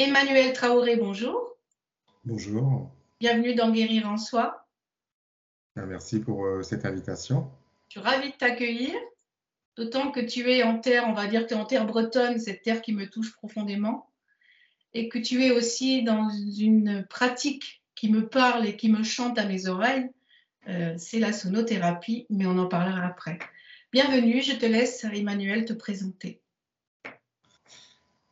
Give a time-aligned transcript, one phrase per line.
[0.00, 1.58] Emmanuel Traoré, bonjour.
[2.24, 2.90] Bonjour.
[3.20, 4.66] Bienvenue dans Guérir en soi.
[5.76, 7.50] Ben, merci pour euh, cette invitation.
[7.88, 8.94] Je suis ravie de t'accueillir,
[9.76, 12.40] d'autant que tu es en terre, on va dire que tu es en terre bretonne,
[12.40, 14.08] cette terre qui me touche profondément,
[14.94, 19.38] et que tu es aussi dans une pratique qui me parle et qui me chante
[19.38, 20.08] à mes oreilles.
[20.66, 23.38] Euh, c'est la sonothérapie, mais on en parlera après.
[23.92, 26.40] Bienvenue, je te laisse, Emmanuel, te présenter.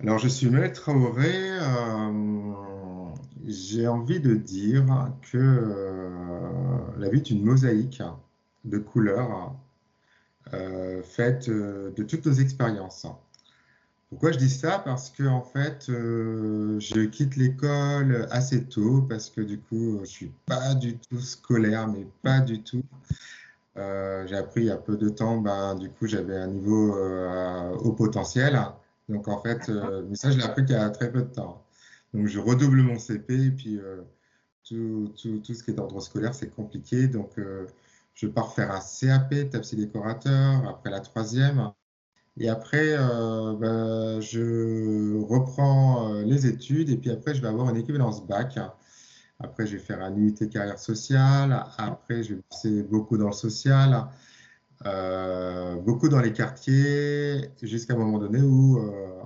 [0.01, 1.35] Alors, je suis Maître Traoré.
[1.35, 3.11] Euh,
[3.45, 4.87] j'ai envie de dire
[5.33, 8.01] que euh, la vie est une mosaïque
[8.65, 9.57] de couleurs
[10.55, 13.07] euh, faite de toutes nos expériences.
[14.09, 14.79] Pourquoi je dis ça?
[14.79, 20.33] Parce que en fait, je quitte l'école assez tôt parce que du coup, je suis
[20.47, 22.85] pas du tout scolaire, mais pas du tout.
[23.77, 26.97] j'ai appris il y a peu de temps, ben, du coup, j'avais un niveau
[27.81, 28.57] au potentiel.
[29.09, 31.29] Donc en fait, euh, mais ça, je l'ai appris qu'il y a très peu de
[31.29, 31.65] temps.
[32.15, 34.03] Donc je redouble mon CP et puis euh,
[34.65, 37.09] tout, tout, tout, ce qui est d'ordre scolaire, c'est compliqué.
[37.09, 37.67] Donc euh,
[38.15, 41.73] je pars faire un CAP, tapissier décorateur, après la troisième.
[42.41, 48.25] Et après, ben, je reprends les études et puis après, je vais avoir une équivalence
[48.25, 48.59] bac.
[49.41, 51.65] Après, je vais faire un UT carrière sociale.
[51.79, 54.09] Après, je vais passer beaucoup dans le social.
[54.87, 59.23] Euh, beaucoup dans les quartiers, jusqu'à un moment donné où euh,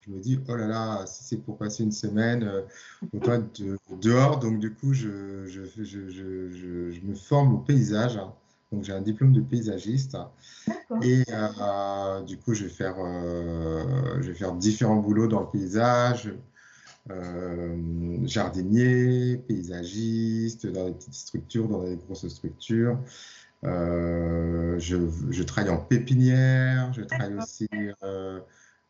[0.00, 2.62] je me dis, oh là là, si c'est pour passer une semaine, euh,
[3.14, 3.62] autant être
[4.00, 4.38] dehors.
[4.38, 8.18] Donc, du coup, je, je, je, je, me forme au paysage.
[8.72, 10.16] Donc, j'ai un diplôme de paysagiste.
[11.02, 11.24] Et
[12.26, 16.32] du coup, je vais, faire, je vais faire différents boulots dans le paysage.
[18.24, 22.96] jardinier, paysagiste, dans des petites structures, dans des grosses structures.
[23.64, 27.68] Euh, je, travaille en pépinière, je travaille aussi
[28.02, 28.40] euh,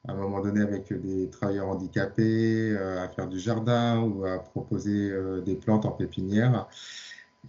[0.07, 4.39] à un moment donné avec des travailleurs handicapés euh, à faire du jardin ou à
[4.39, 5.13] proposer
[5.45, 6.69] des plantes en pépinière.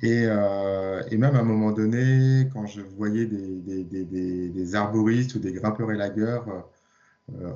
[0.02, 5.92] Et, même à un moment donné, quand je voyais des, des, arboristes ou des grimpeurs
[5.92, 6.68] élagueurs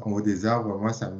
[0.04, 1.12] en haut des arbres, moi, ça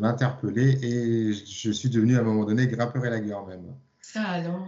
[0.00, 3.74] m'interpellait et je suis devenu à un moment donné grimpeur élagueur même.
[4.02, 4.66] Ça alors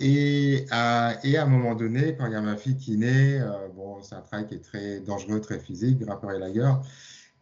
[0.00, 4.02] et à, un moment donné, quand il y a ma fille qui naît, euh, bon,
[4.02, 6.82] c'est un travail qui est très dangereux, très physique, grimpeur et lagueur.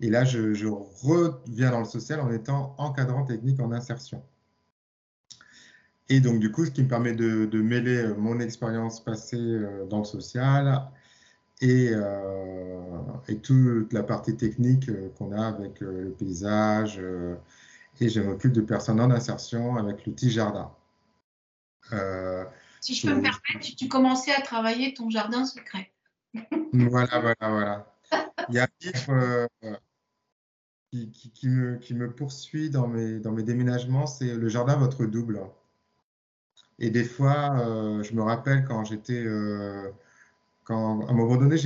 [0.00, 4.22] Et là, je, reviens dans le social en étant encadrant technique en insertion.
[6.08, 9.86] Et donc, du coup, ce qui me permet de, mêler euh, mon expérience passée euh,
[9.86, 10.82] dans le social
[11.62, 11.92] et,
[13.28, 17.00] et toute la partie technique qu'on a avec le paysage.
[18.00, 20.72] et je m'occupe de personnes en insertion avec l'outil jardin.
[21.93, 22.44] Euh,
[22.81, 25.93] si je peux me permettre, tu commençais à travailler ton jardin secret.
[26.72, 27.87] voilà, voilà, voilà.
[28.48, 29.47] Il y a un livre euh,
[30.91, 35.04] qui, qui, me, qui, me, poursuit dans mes, dans mes déménagements, c'est Le jardin, votre
[35.06, 35.41] double.
[36.78, 39.25] Et des fois, euh, je me rappelle quand j'étais.
[40.65, 41.56] quand, à un moment donné,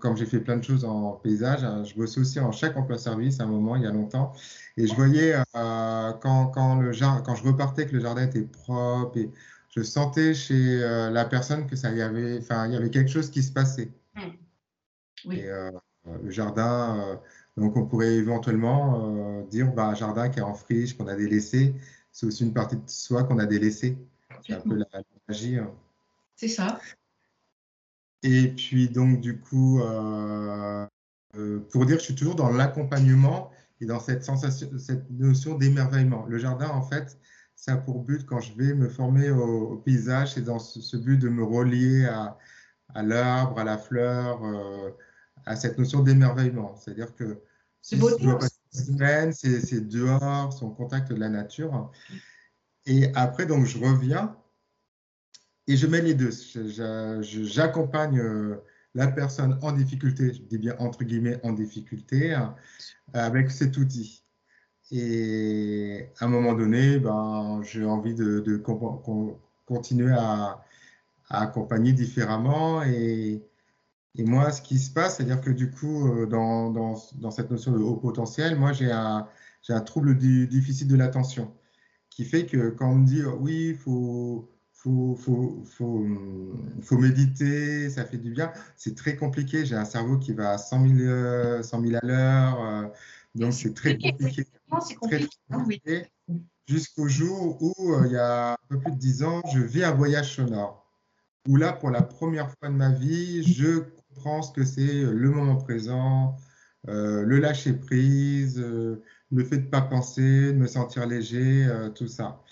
[0.00, 2.98] comme j'ai fait plein de choses en paysage, hein, je bossais aussi en chaque emploi
[2.98, 4.32] service à un moment, il y a longtemps.
[4.76, 6.90] Et je voyais quand, quand, le,
[7.22, 9.30] quand je repartais que le jardin était propre et
[9.76, 13.10] je sentais chez euh, la personne que ça y avait, enfin, il y avait quelque
[13.10, 13.90] chose qui se passait.
[14.14, 14.30] Hmm.
[15.26, 15.40] Oui.
[15.40, 15.70] Et euh,
[16.22, 17.16] le jardin, euh,
[17.56, 21.74] donc on pourrait éventuellement dire, bah, un jardin qui est en friche, qu'on a délaissé,
[22.10, 23.98] c'est aussi une partie de soi qu'on a délaissé.
[24.46, 24.86] C'est un peu la,
[25.28, 25.58] magie.
[25.58, 25.70] Hein.
[26.36, 26.80] C'est ça.
[28.22, 29.80] Et puis donc du coup,
[31.70, 33.50] pour dire que je suis toujours dans l'accompagnement
[33.80, 36.24] et dans cette sensation, cette notion d'émerveillement.
[36.26, 37.18] Le jardin, en fait,
[37.56, 41.16] ça a pour but, quand je vais me former au, paysage, c'est dans ce, but
[41.16, 42.38] de me relier à,
[42.94, 44.90] à l'arbre, à la fleur, euh,
[45.46, 46.76] à cette notion d'émerveillement.
[46.76, 47.42] C'est-à-dire que
[47.80, 48.10] c'est beau
[49.32, 51.90] c'est dehors, en contact de la nature.
[52.84, 54.36] Et après, donc, je reviens
[55.66, 56.30] et je mets les deux.
[57.22, 58.62] J'accompagne euh,
[58.94, 62.36] la personne en difficulté, je dis bien entre guillemets en difficulté,
[63.12, 64.25] avec cet outil.
[64.92, 68.56] Et à un moment donné, ben, j'ai envie de, de
[69.66, 70.62] continuer à,
[71.28, 72.82] à, accompagner différemment.
[72.84, 73.42] Et,
[74.16, 77.50] et, moi, ce qui se passe, c'est-à-dire que du coup, euh, dans, dans, dans, cette
[77.50, 79.26] notion de haut potentiel, moi, j'ai un,
[79.68, 81.52] un, trouble du déficit de l'attention
[82.10, 86.06] qui fait que quand on me dit oui, il faut, faut, faut, faut,
[86.82, 89.66] faut, méditer, ça fait du bien, c'est très compliqué.
[89.66, 92.60] J'ai un cerveau qui va à 100 000, 100 000 à l'heure.
[92.64, 92.86] Euh,
[93.34, 94.46] donc c'est très compliqué.
[96.68, 99.84] Jusqu'au jour où, euh, il y a un peu plus de dix ans, je vis
[99.84, 100.84] un voyage sonore.
[101.46, 105.30] Où là, pour la première fois de ma vie, je comprends ce que c'est le
[105.30, 106.36] moment présent,
[106.88, 111.68] euh, le lâcher prise, euh, le fait de ne pas penser, de me sentir léger,
[111.94, 112.42] tout ça.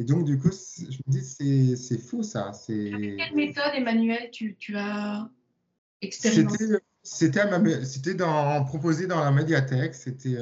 [0.00, 2.50] Et donc, du coup, je me dis, c'est fou ça.
[2.66, 5.30] quelle méthode, Emmanuel, tu, tu as
[6.00, 6.64] expérimenté?
[7.02, 7.46] C'était
[8.66, 9.94] proposé dans la médiathèque.
[9.94, 10.38] C'était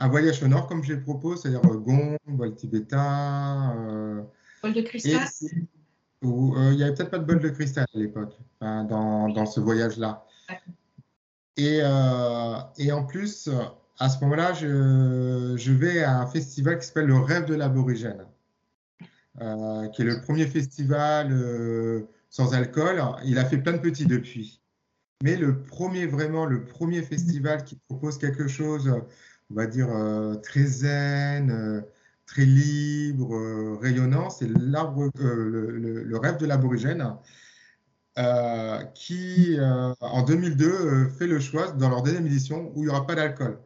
[0.00, 4.26] un voyage au nord, comme je le propose, c'est-à-dire Gond, bol tibétain.
[4.62, 5.28] bol de cristal?
[6.22, 10.26] Il n'y avait peut-être pas de bol de cristal à l'époque, dans, dans, ce voyage-là.
[11.56, 11.80] Et,
[12.78, 13.48] et, en plus,
[13.98, 18.24] à ce moment-là, je, je, vais à un festival qui s'appelle Le Rêve de l'Aborigène,
[19.42, 23.02] euh, qui est le premier festival euh, sans alcool.
[23.24, 24.60] Il a fait plein de petits depuis.
[25.22, 28.90] Mais le premier, vraiment, le premier festival qui propose quelque chose,
[29.50, 31.84] on va dire, euh, très zen,
[32.26, 37.16] très libre, rayonnant, c'est l'arbre, le, rêve de l'aborigène.
[38.94, 39.56] qui,
[40.00, 43.58] en 2002, fait le choix, dans leur deuxième édition, où il n'y aura pas d'alcool.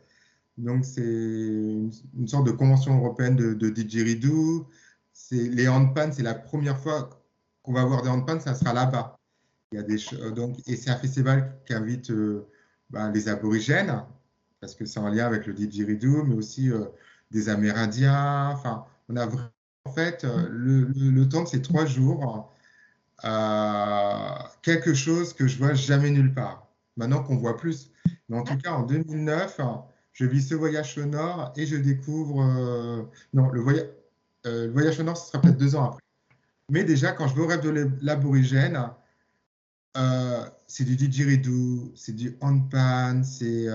[0.57, 4.69] Donc, c'est une, sorte de convention européenne de, de didgeridoo.
[5.33, 7.11] Les handpans, c'est la première fois
[7.63, 9.19] qu'on va avoir des handpans, ça sera là-bas.
[10.35, 12.47] Donc, et c'est un festival qui invite euh,
[12.91, 14.05] ben, les aborigènes,
[14.65, 16.85] parce que c'est en lien avec le didgeridoo, mais aussi euh,
[17.31, 18.51] des Amérindiens.
[18.51, 19.51] Enfin, on a vraiment,
[19.85, 22.51] en fait, euh, le, le, temps de ces trois jours,
[24.63, 26.67] quelque chose que je vois jamais nulle part.
[26.97, 27.91] Maintenant qu'on voit plus.
[28.29, 29.61] Mais en tout cas, en 2009,
[30.15, 32.43] je vis ce voyage au nord et je découvre.
[32.43, 33.03] Euh,
[33.35, 33.89] non, le, voyage,
[34.47, 36.01] euh, le voyage au nord, ce sera peut-être deux ans après.
[36.71, 38.81] Mais déjà, quand je vais au rêve de l'aborigène,
[39.97, 43.67] euh, c'est du didgeridoo, c'est du handpan, c'est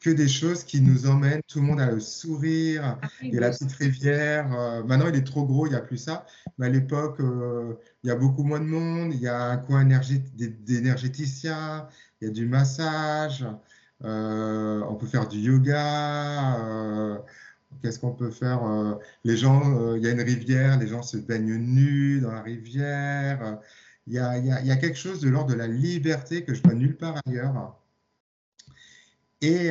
[0.00, 2.98] que des choses qui nous emmènent tout le monde à le sourire.
[3.02, 4.48] Ah, il y a la petite rivière.
[4.86, 6.26] maintenant, il est trop gros, il n'y a plus ça.
[6.58, 9.12] Mais à l'époque, il y a beaucoup moins de monde.
[9.14, 11.88] Il y a un coin d'énergéticiens,
[12.20, 13.44] il y a du massage.
[14.04, 16.60] Euh, on peut faire du yoga.
[16.60, 17.18] Euh,
[17.82, 18.94] qu'est-ce qu'on peut faire euh,
[19.24, 23.60] Les gens, il y a une rivière, les gens se baignent nus dans la rivière.
[24.06, 27.20] Il y, a, quelque chose de l'ordre de la liberté que je vois nulle part
[27.26, 27.76] ailleurs.
[29.42, 29.70] Et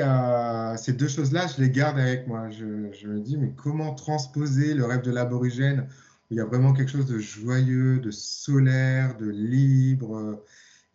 [0.77, 2.49] ces deux choses-là, je les garde avec moi.
[2.49, 5.87] Je, je, me dis, mais comment transposer le rêve de l'aborigène
[6.29, 10.41] où il y a vraiment quelque chose de joyeux, de solaire, de libre,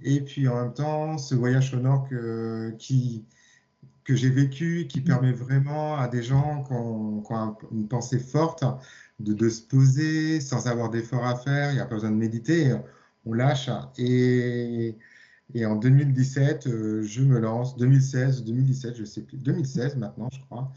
[0.03, 3.25] et puis en même temps, ce voyage au nord que, qui,
[4.05, 7.23] que j'ai vécu, qui permet vraiment à des gens qui ont,
[7.73, 8.65] une pensée forte
[9.19, 12.17] de, de se poser sans avoir d'efforts à faire, il n'y a pas besoin de
[12.17, 12.75] méditer,
[13.27, 13.69] on lâche.
[13.99, 14.97] Et,
[15.55, 20.41] et en 2017, euh, je me lance, 2016, 2017, je sais plus, 2016 maintenant, je
[20.41, 20.73] crois.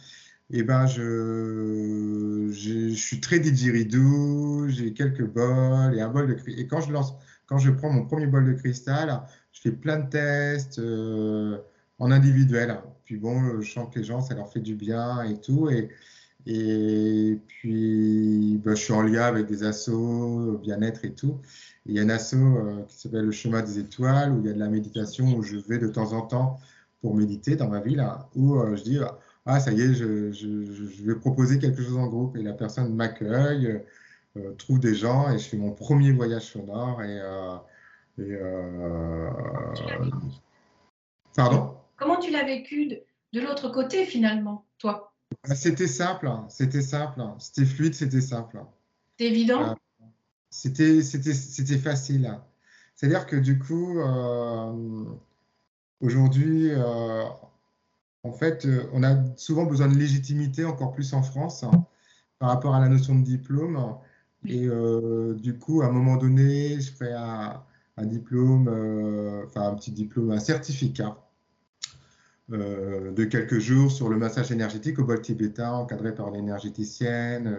[0.51, 6.37] Et eh ben, je, je, suis très didgeridoo, j'ai quelques bols et un bol de
[6.49, 7.15] et quand je lance
[7.45, 9.21] quand je prends mon premier bol de cristal,
[9.51, 11.57] je fais plein de tests euh,
[11.99, 12.79] en individuel.
[13.05, 15.69] Puis bon, je sens que les gens, ça leur fait du bien et tout.
[15.69, 15.89] Et,
[16.45, 21.39] et puis, ben, je suis en lien avec des assos, bien-être et tout.
[21.85, 24.49] Il y a un asso euh, qui s'appelle le chemin des étoiles, où il y
[24.49, 26.59] a de la méditation, où je vais de temps en temps
[27.01, 28.99] pour méditer dans ma ville, où euh, je dis,
[29.45, 32.37] ah, ça y est, je, je, vais proposer quelque chose en groupe.
[32.37, 33.81] Et la personne m'accueille,
[34.35, 37.21] euh, trouve des gens et je fais mon premier voyage sur Nord et,
[38.19, 39.29] euh,
[41.35, 41.75] pardon?
[41.97, 45.13] Comment tu l'as vécu de, l'autre côté finalement, toi?
[45.47, 46.45] Bah, C'était simple, hein.
[46.49, 47.35] c'était simple, hein.
[47.37, 48.59] c'était fluide, c'était simple.
[49.19, 49.75] C'est évident?
[50.53, 52.27] C'était facile.
[52.27, 52.43] Hein.
[52.95, 53.99] C'est-à-dire que du coup,
[55.99, 56.71] aujourd'hui,
[58.23, 61.65] en fait, on a souvent besoin de légitimité, encore plus en France,
[62.39, 63.97] par rapport à la notion de diplôme.
[64.45, 67.63] Et euh, du coup, à un moment donné, je ferai un,
[68.05, 71.17] diplôme, euh, enfin un petit diplôme, un certificat
[72.51, 77.55] euh, de quelques jours sur le massage énergétique au bol tibétain, encadré par l'énergéticienne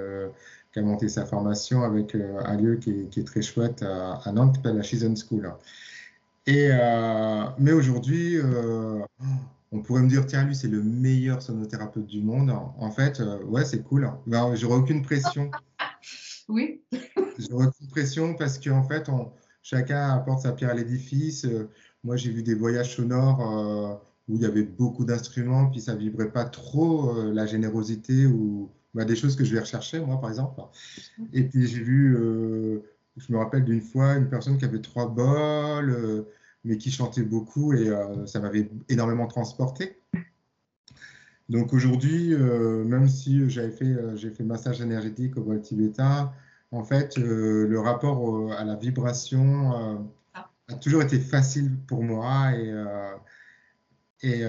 [0.74, 4.56] qui a monté sa formation avec un lieu qui est, très chouette à, Nantes, qui
[4.56, 5.50] s'appelle la Shizun School.
[6.46, 6.68] Et,
[7.58, 8.38] mais aujourd'hui,
[9.72, 12.50] on pourrait me dire, tiens, lui, c'est le meilleur sonothérapeute du monde.
[12.50, 14.10] En fait, ouais, c'est cool.
[14.26, 15.50] Ben, J'aurais aucune pression.
[16.46, 16.82] Oui.
[17.38, 19.32] J'aurais une pression parce qu'en fait, on,
[19.64, 21.44] chacun apporte sa pierre à l'édifice.
[21.44, 21.68] Euh,
[22.04, 23.94] moi, j'ai vu des voyages sonores euh,
[24.28, 28.70] où il y avait beaucoup d'instruments, puis ça vibrait pas trop euh, la générosité ou
[28.94, 30.60] bah, des choses que je vais rechercher, moi, par exemple.
[31.32, 32.16] Et puis, j'ai vu,
[33.16, 36.26] je me rappelle d'une fois, une personne qui avait trois bols,
[36.64, 37.92] mais qui chantait beaucoup et
[38.26, 39.98] ça m'avait énormément transporté.
[41.48, 46.32] Donc aujourd'hui, euh, même si j'avais fait, euh, j'ai fait massage énergétique au bol tibétain,
[46.70, 50.50] en fait, euh, le rapport à la vibration ah.
[50.68, 52.52] a toujours été facile pour moi.
[52.52, 52.72] Et,
[54.22, 54.42] et,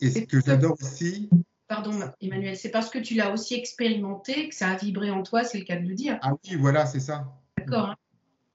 [0.00, 1.30] et ce que j'adore aussi,
[1.68, 5.44] pardon Emmanuel, c'est parce que tu l'as aussi expérimenté que ça a vibré en toi,
[5.44, 6.18] c'est le cas de le dire.
[6.22, 7.26] Ah oui, voilà, c'est ça.
[7.56, 7.90] D'accord.
[7.90, 7.96] Hein.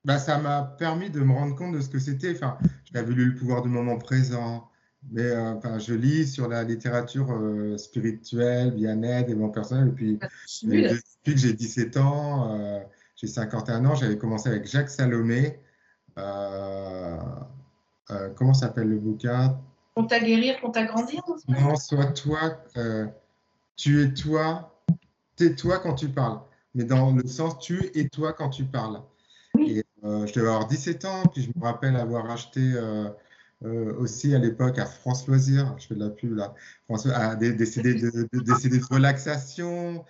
[0.06, 2.32] Bah, ça m'a permis de me rendre compte de ce que c'était.
[2.32, 2.58] Enfin,
[2.94, 4.70] j'avais lu Le pouvoir du moment présent,
[5.12, 9.90] mais euh, enfin, je lis sur la littérature euh, spirituelle, bien-être, développement personnel.
[9.90, 10.20] Et puis,
[10.64, 12.80] depuis que j'ai 17 ans, euh,
[13.16, 15.60] j'ai 51 ans, j'avais commencé avec Jacques Salomé.
[18.36, 19.60] comment s'appelle le bouquin?
[20.00, 22.64] On t'a guérir, on t'a grandir Non, sois toi,
[23.76, 24.82] tu es toi,
[25.36, 26.40] tais-toi quand tu parles.
[26.74, 29.02] Mais dans le sens, tu es toi quand tu parles.
[29.60, 32.62] Et, je devais avoir 17 ans, puis je me rappelle avoir acheté
[33.66, 36.54] euh, aussi à l'époque à France Loisirs, je fais de la pub là,
[37.14, 40.06] à des, CD de, de, relaxation.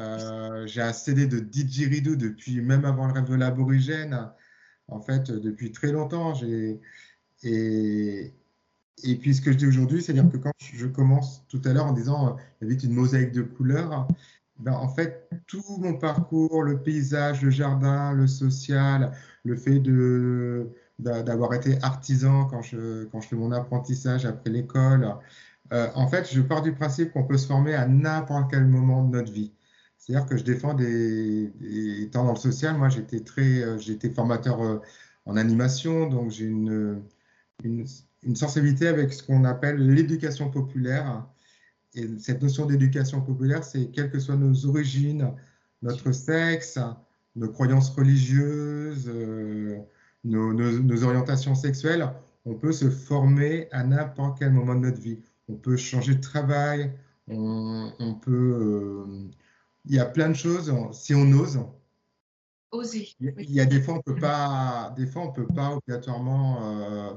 [0.00, 4.30] Euh, j'ai un CD de didgeridoo depuis même avant le rêve de l'aborigène.
[4.88, 6.34] En fait, depuis très longtemps.
[7.44, 8.34] Et,
[9.04, 11.86] et puis ce que je dis aujourd'hui, c'est-à-dire que quand je commence tout à l'heure
[11.86, 14.08] en disant il y avait une mosaïque de couleurs,
[14.58, 19.12] ben, en fait, tout mon parcours, le paysage, le jardin, le social,
[19.44, 25.14] le fait de d'avoir été artisan quand je, quand je fais mon apprentissage après l'école.
[25.72, 29.04] Euh, en fait, je pars du principe qu'on peut se former à n'importe quel moment
[29.04, 29.52] de notre vie.
[29.98, 31.52] C'est-à-dire que je défends des,
[32.02, 34.80] Étant dans le social, moi, j'étais très, euh, j'étais formateur euh,
[35.26, 37.02] en animation, donc j'ai une,
[38.22, 41.26] une, sensibilité avec ce qu'on appelle l'éducation populaire.
[41.94, 45.32] Et cette notion d'éducation populaire, c'est quelles que soient nos origines,
[45.82, 46.78] notre sexe,
[47.36, 49.10] nos croyances religieuses,
[50.24, 52.08] nos, orientations sexuelles,
[52.44, 55.20] on peut se former à n'importe quel moment de notre vie.
[55.48, 56.92] On peut changer de travail,
[57.28, 58.30] on, peut...
[58.32, 59.28] Euh,
[59.84, 61.60] il y a plein de choses, si on ose.
[62.70, 63.08] Oser.
[63.20, 67.14] Il y a des fois, on peut pas, des fois, on peut pas obligatoirement euh,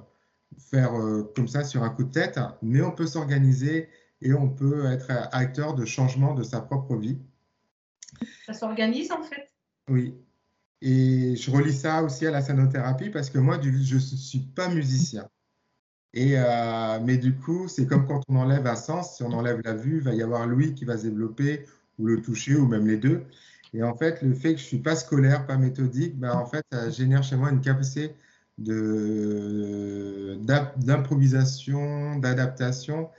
[0.69, 3.89] faire euh, comme ça sur un coup de tête, mais on peut s'organiser
[4.21, 7.17] et on peut être acteur de changement de sa propre vie.
[8.45, 9.47] Ça s'organise en fait.
[9.89, 10.15] Oui,
[10.81, 14.67] et je relis ça aussi à la scénothérapie parce que moi, je ne suis pas
[14.67, 15.27] musicien.
[16.13, 19.61] Et, euh, mais du coup, c'est comme quand on enlève un sens, si on enlève
[19.63, 21.65] la vue, il va y avoir l'ouïe qui va se développer,
[21.99, 23.23] ou le toucher, ou même les deux.
[23.73, 26.45] Et en fait, le fait que je ne suis pas scolaire, pas méthodique, ben, en
[26.45, 28.13] fait, ça génère chez moi une capacité
[30.77, 33.09] d'improvisation, d'adaptation,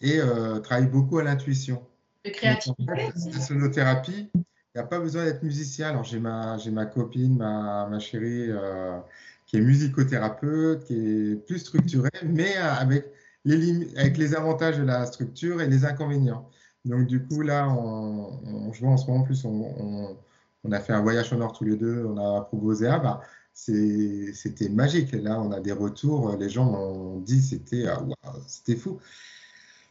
[0.00, 1.82] et euh, travaille beaucoup à l'intuition.
[2.24, 2.84] De créativité.
[3.32, 4.42] la sonothérapie, il
[4.76, 5.88] n'y a pas besoin d'être musicien.
[5.90, 8.98] Alors, j'ai ma, j'ai ma copine, ma, ma chérie, euh,
[9.46, 13.06] qui est musicothérapeute, qui est plus structurée, mais avec
[13.44, 16.48] les, avec les avantages de la structure et les inconvénients.
[16.84, 20.16] Donc, du coup, là, on, je vois en ce moment, en plus, on,
[20.64, 23.20] on, a fait un voyage au Nord tous les deux, on a proposé, ah, bah,
[23.54, 25.12] c'était magique.
[25.12, 28.04] Là, on a des retours, les gens ont dit, c'était ah,
[28.46, 29.00] c'était fou.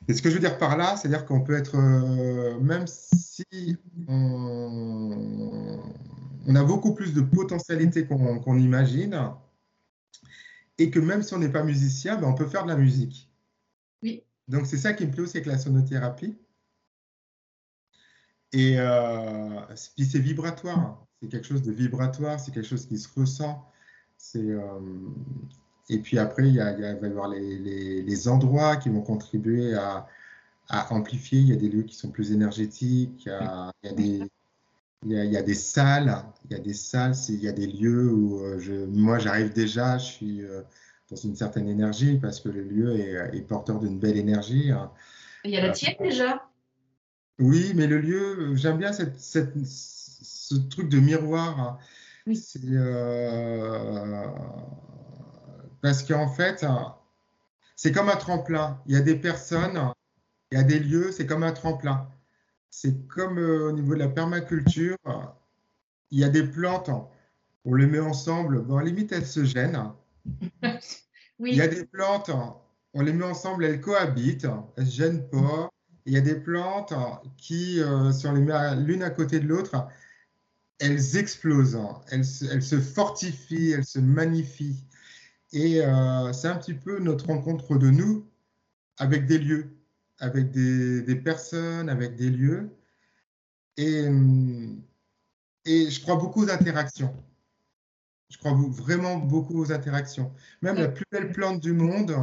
[0.07, 3.77] Et ce que je veux dire par là, c'est-à-dire qu'on peut être, euh, même si
[4.07, 5.79] on,
[6.55, 9.31] a beaucoup plus de potentialité qu'on imagine,
[10.77, 13.29] et que même si on n'est pas musicien, ben on peut faire de la musique.
[14.01, 14.23] Oui.
[14.47, 16.35] Donc c'est ça qui me plaît aussi avec la sonothérapie.
[18.53, 19.61] Et euh,
[19.95, 23.63] puis c'est vibratoire, c'est quelque chose de vibratoire, c'est quelque chose qui se ressent.
[24.17, 24.79] C'est euh,
[25.89, 30.07] et puis après, il, y a, va y avoir les, endroits qui vont contribuer à,
[30.89, 31.39] amplifier.
[31.39, 33.25] Il y a des lieux qui sont plus énergétiques.
[33.25, 34.21] Il y a, des,
[35.05, 36.23] il y a, des salles.
[36.45, 37.13] Il y a des salles.
[37.29, 39.97] Il y a des lieux où euh, je, moi, j'arrive déjà.
[39.97, 40.61] Je suis euh,
[41.09, 44.71] dans une certaine énergie parce que le lieu est, porteur d'une belle énergie.
[44.71, 44.91] Hein.
[45.43, 46.47] Il y a la tienne déjà?
[47.37, 49.17] Oui, mais le lieu, j'aime bien cette,
[50.21, 51.59] ce truc de miroir.
[51.59, 51.77] Hein.
[52.27, 52.35] Oui.
[52.35, 54.27] C'est euh,
[55.81, 56.65] parce qu'en fait,
[57.75, 58.81] c'est comme un tremplin.
[58.85, 59.91] Il y a des personnes,
[60.51, 62.07] il y a des lieux, c'est comme un tremplin.
[62.69, 64.97] C'est comme euh, au niveau de la permaculture,
[66.11, 66.89] il y a des plantes,
[67.65, 69.91] on les met ensemble, bon, limite elles se gênent.
[71.43, 72.29] Il y a des plantes,
[72.93, 74.47] on les met ensemble, elles cohabitent,
[74.77, 75.71] elles ne se gênent pas.
[76.05, 76.93] Il y a des plantes
[77.37, 79.87] qui, euh, si on les met l'une à côté de l'autre,
[80.81, 84.83] elles explosent, elles, elles, se fortifient, elles se magnifient.
[85.53, 88.27] Et euh, c'est un petit peu notre rencontre de nous
[88.97, 89.77] avec des lieux,
[90.19, 92.69] avec des, personnes, avec des lieux.
[93.77, 94.05] Et,
[95.65, 97.13] et je crois beaucoup aux interactions.
[98.29, 100.33] Je crois vraiment beaucoup aux interactions.
[100.61, 102.15] Même la plus belle plante du monde,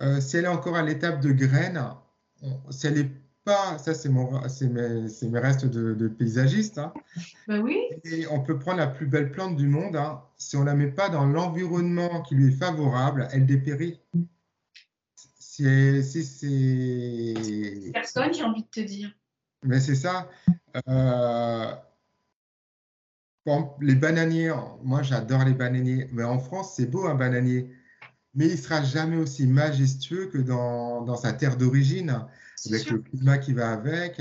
[0.00, 1.82] euh, si elle est encore à l'étape de graine,
[2.70, 3.10] si elle n'est
[3.44, 4.22] pas, ça c'est mes,
[5.28, 6.78] mes, restes de, paysagiste.
[6.78, 6.92] Hein.
[7.48, 7.78] Ben oui.
[8.04, 10.22] Et on peut prendre la plus belle plante du monde, hein.
[10.36, 14.00] si on la met pas dans l'environnement qui lui est favorable, elle dépérit.
[15.38, 17.92] si, si c'est.
[17.92, 19.14] Personne, j'ai envie de te dire.
[19.62, 20.28] Mais c'est ça.
[20.88, 21.74] Euh,
[23.80, 27.70] les bananiers, moi j'adore les bananiers, mais en France c'est beau un bananier,
[28.34, 32.26] mais il sera jamais aussi majestueux que dans, dans sa terre d'origine,
[32.66, 34.20] avec le climat qui va avec.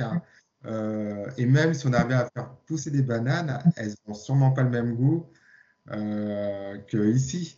[0.66, 4.64] Euh, et même si on avait à faire pousser des bananes, elles n'ont sûrement pas
[4.64, 5.26] le même goût
[5.92, 7.58] euh, qu'ici.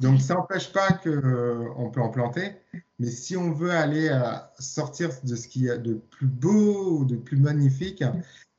[0.00, 2.54] Donc ça n'empêche pas qu'on peut en planter,
[2.98, 4.22] mais si on veut aller euh,
[4.58, 8.02] sortir de ce qu'il y a de plus beau ou de plus magnifique,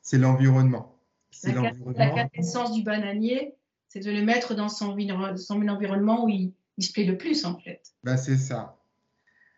[0.02, 1.00] c'est l'environnement.
[1.44, 3.56] La, la quintessence du bananier,
[3.90, 4.96] c'est de le mettre dans son,
[5.36, 7.82] son environnement où il, il, se plaît le plus en fait.
[8.04, 8.78] Ben, c'est ça.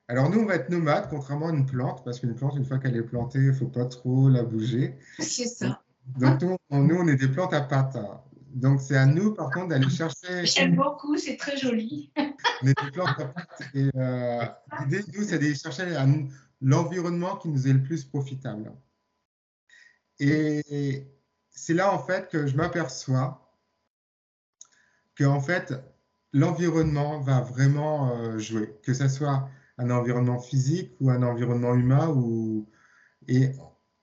[0.07, 2.77] Alors nous, on va être nomades, contrairement à une plante, parce qu'une plante, une fois
[2.77, 4.97] qu'elle est plantée, il ne faut pas trop la bouger.
[5.19, 5.81] C'est ça.
[6.05, 7.97] Donc nous, on est des plantes à pattes.
[8.53, 10.15] Donc c'est à nous, par contre, d'aller chercher.
[10.45, 12.11] J'aime beaucoup, c'est très joli.
[12.17, 13.61] on est des plantes à pattes.
[13.73, 14.45] Et euh,
[14.81, 15.87] l'idée, nous, c'est d'aller chercher
[16.61, 18.71] l'environnement qui nous est le plus profitable.
[20.19, 21.07] Et
[21.49, 23.41] c'est là, en fait, que je m'aperçois
[25.15, 25.73] que, en fait,
[26.31, 32.09] l'environnement va vraiment euh, jouer, que ce soit un environnement physique ou un environnement humain.
[32.09, 32.67] Ou...
[33.27, 33.51] Et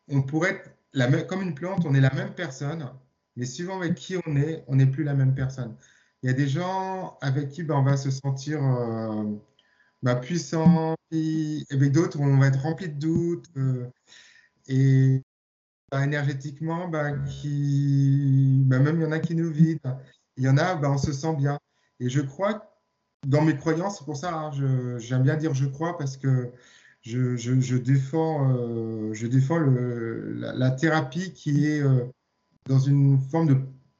[0.08, 2.90] on pourrait être la même, comme une plante, on est la même personne,
[3.36, 5.76] mais suivant avec qui on est, on n'est plus la même personne.
[6.22, 9.24] Il y a des gens avec qui ben, on va se sentir euh,
[10.02, 13.46] ben, puissant, et avec d'autres, on va être rempli de doutes.
[13.56, 13.88] Euh,
[14.68, 15.22] et
[15.90, 19.98] ben, énergétiquement, ben, qui, ben, même il y en a qui nous vident.
[20.36, 21.58] Il y en a, ben, on se sent bien.
[22.00, 22.71] Et je crois
[23.26, 24.50] dans mes croyances, c'est pour ça, hein,
[24.98, 26.52] j'aime bien dire je crois parce que
[27.02, 32.04] je, je, défends, euh, je défends le, la, thérapie qui est euh,
[32.66, 33.56] dans une forme de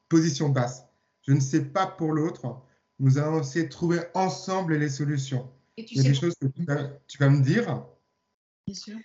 [0.09, 0.87] position basse.
[1.27, 2.63] Je ne sais pas pour l'autre.
[3.01, 5.51] Nous allons essayer de trouver ensemble les solutions.
[5.77, 7.85] il y a des choses que tu vas, me dire.
[8.67, 8.97] Bien sûr.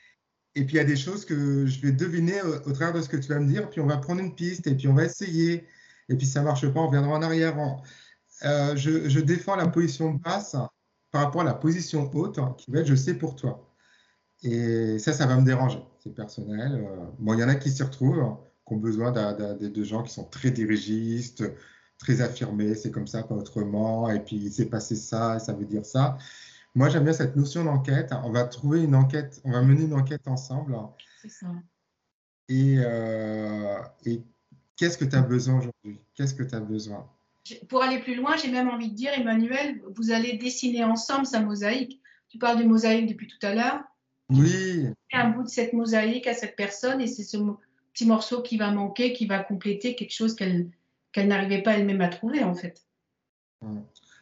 [0.53, 3.01] Et puis il y a des choses que je vais deviner au, au, travers de
[3.01, 3.70] ce que tu vas me dire.
[3.70, 5.65] Puis on va prendre une piste et puis on va essayer.
[6.09, 7.55] Et puis ça ne marche pas, on reviendra en arrière.
[8.43, 10.55] Euh, je, défends la position basse
[11.11, 13.67] par rapport à la position haute qui va être je sais pour toi.
[14.43, 15.83] Et ça, ça va me déranger.
[16.00, 16.85] C'est personnel.
[16.85, 20.13] Euh, bon, il y en a qui s'y retrouvent, qui ont besoin de gens qui
[20.13, 21.43] sont très dirigistes,
[21.97, 22.75] très affirmés.
[22.75, 24.09] C'est comme ça, pas autrement.
[24.09, 26.17] Et puis, il s'est passé ça, et ça veut dire ça.
[26.75, 28.13] Moi, j'aime bien cette notion d'enquête.
[28.23, 30.77] On va trouver une enquête, on va mener une enquête ensemble.
[31.23, 31.47] C'est ça.
[32.50, 34.21] Et, euh, et
[34.75, 36.05] qu'est-ce que tu as besoin aujourd'hui?
[36.13, 37.09] Qu'est-ce que tu as besoin?
[37.70, 41.40] Pour aller plus loin, j'ai même envie de dire, Emmanuel, vous allez dessiner ensemble sa
[41.40, 42.01] mosaïque.
[42.29, 43.79] Tu parles de mosaïque depuis tout à l'heure.
[44.29, 44.88] Oui.
[45.14, 47.38] Un bout de cette mosaïque à cette personne et c'est ce
[47.94, 50.70] petit morceau qui va manquer, qui va compléter quelque chose qu'elle
[51.16, 52.86] n'arrivait pas elle-même à trouver en fait.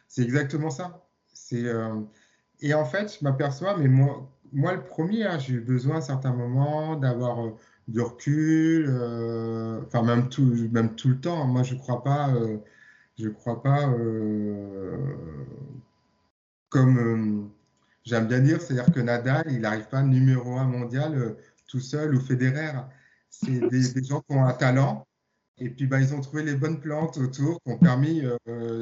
[0.08, 1.06] C'est exactement ça.
[1.32, 2.00] C'est euh,
[2.60, 6.00] et en fait, je m'aperçois, mais moi, moi le premier, hein, j'ai eu besoin à
[6.00, 7.50] certains moments d'avoir euh,
[7.88, 11.46] du recul, euh, enfin même tout, même tout le temps.
[11.46, 12.30] Moi, je ne crois pas
[13.18, 14.96] je ne crois pas, euh,
[16.68, 17.48] comme euh,
[18.04, 22.14] j'aime bien dire, c'est-à-dire que Nadal, il n'arrive pas numéro un mondial euh, tout seul
[22.14, 22.72] ou Federer.
[23.30, 25.06] C'est des, gens qui ont un talent
[25.58, 28.22] et puis bah, ils ont trouvé les bonnes plantes autour qui ont permis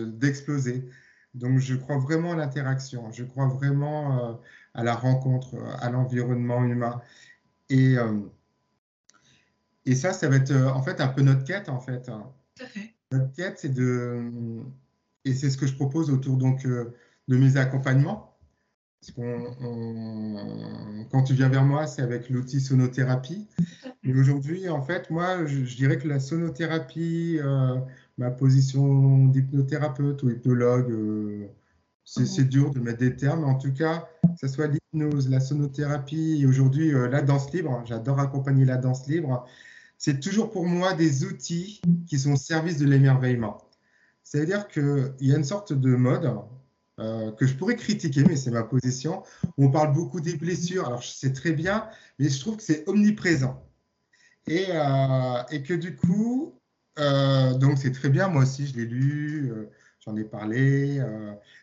[0.06, 0.88] d'exploser.
[1.34, 4.40] Donc je crois vraiment à l'interaction, je crois vraiment
[4.74, 7.00] à la rencontre, à l'environnement humain.
[7.68, 7.94] Et,
[9.86, 12.02] et ça, ça va être en fait un peu notre quête en fait.
[12.02, 12.93] Tout à fait.
[13.14, 14.30] Notre quête, c'est de,
[15.24, 16.92] et c'est ce que je propose autour donc euh,
[17.28, 18.36] de mes accompagnements.
[19.00, 19.28] Parce
[21.10, 23.46] quand tu viens vers moi, c'est avec l'outil sonothérapie.
[24.02, 27.76] Et aujourd'hui, en fait, moi, je, dirais que la sonothérapie, euh,
[28.18, 31.46] ma position d'hypnothérapeute ou hypnologue, euh,
[32.04, 33.44] c'est dur de mettre des termes.
[33.44, 37.82] En tout cas, que ce soit l'hypnose, la sonothérapie aujourd'hui la danse libre.
[37.86, 39.46] J'adore accompagner la danse libre
[39.98, 43.58] c'est toujours pour moi des outils qui sont au service de l'émerveillement.
[44.22, 46.30] C'est-à-dire qu'il y a une sorte de mode
[47.00, 49.22] euh, que je pourrais critiquer, mais c'est ma position,
[49.58, 50.86] on parle beaucoup des blessures.
[50.86, 53.60] Alors, c'est très bien, mais je trouve que c'est omniprésent.
[54.46, 56.60] Et, euh, que du coup,
[56.98, 59.52] euh, donc c'est très bien, moi aussi je l'ai lu,
[60.04, 61.02] j'en ai parlé.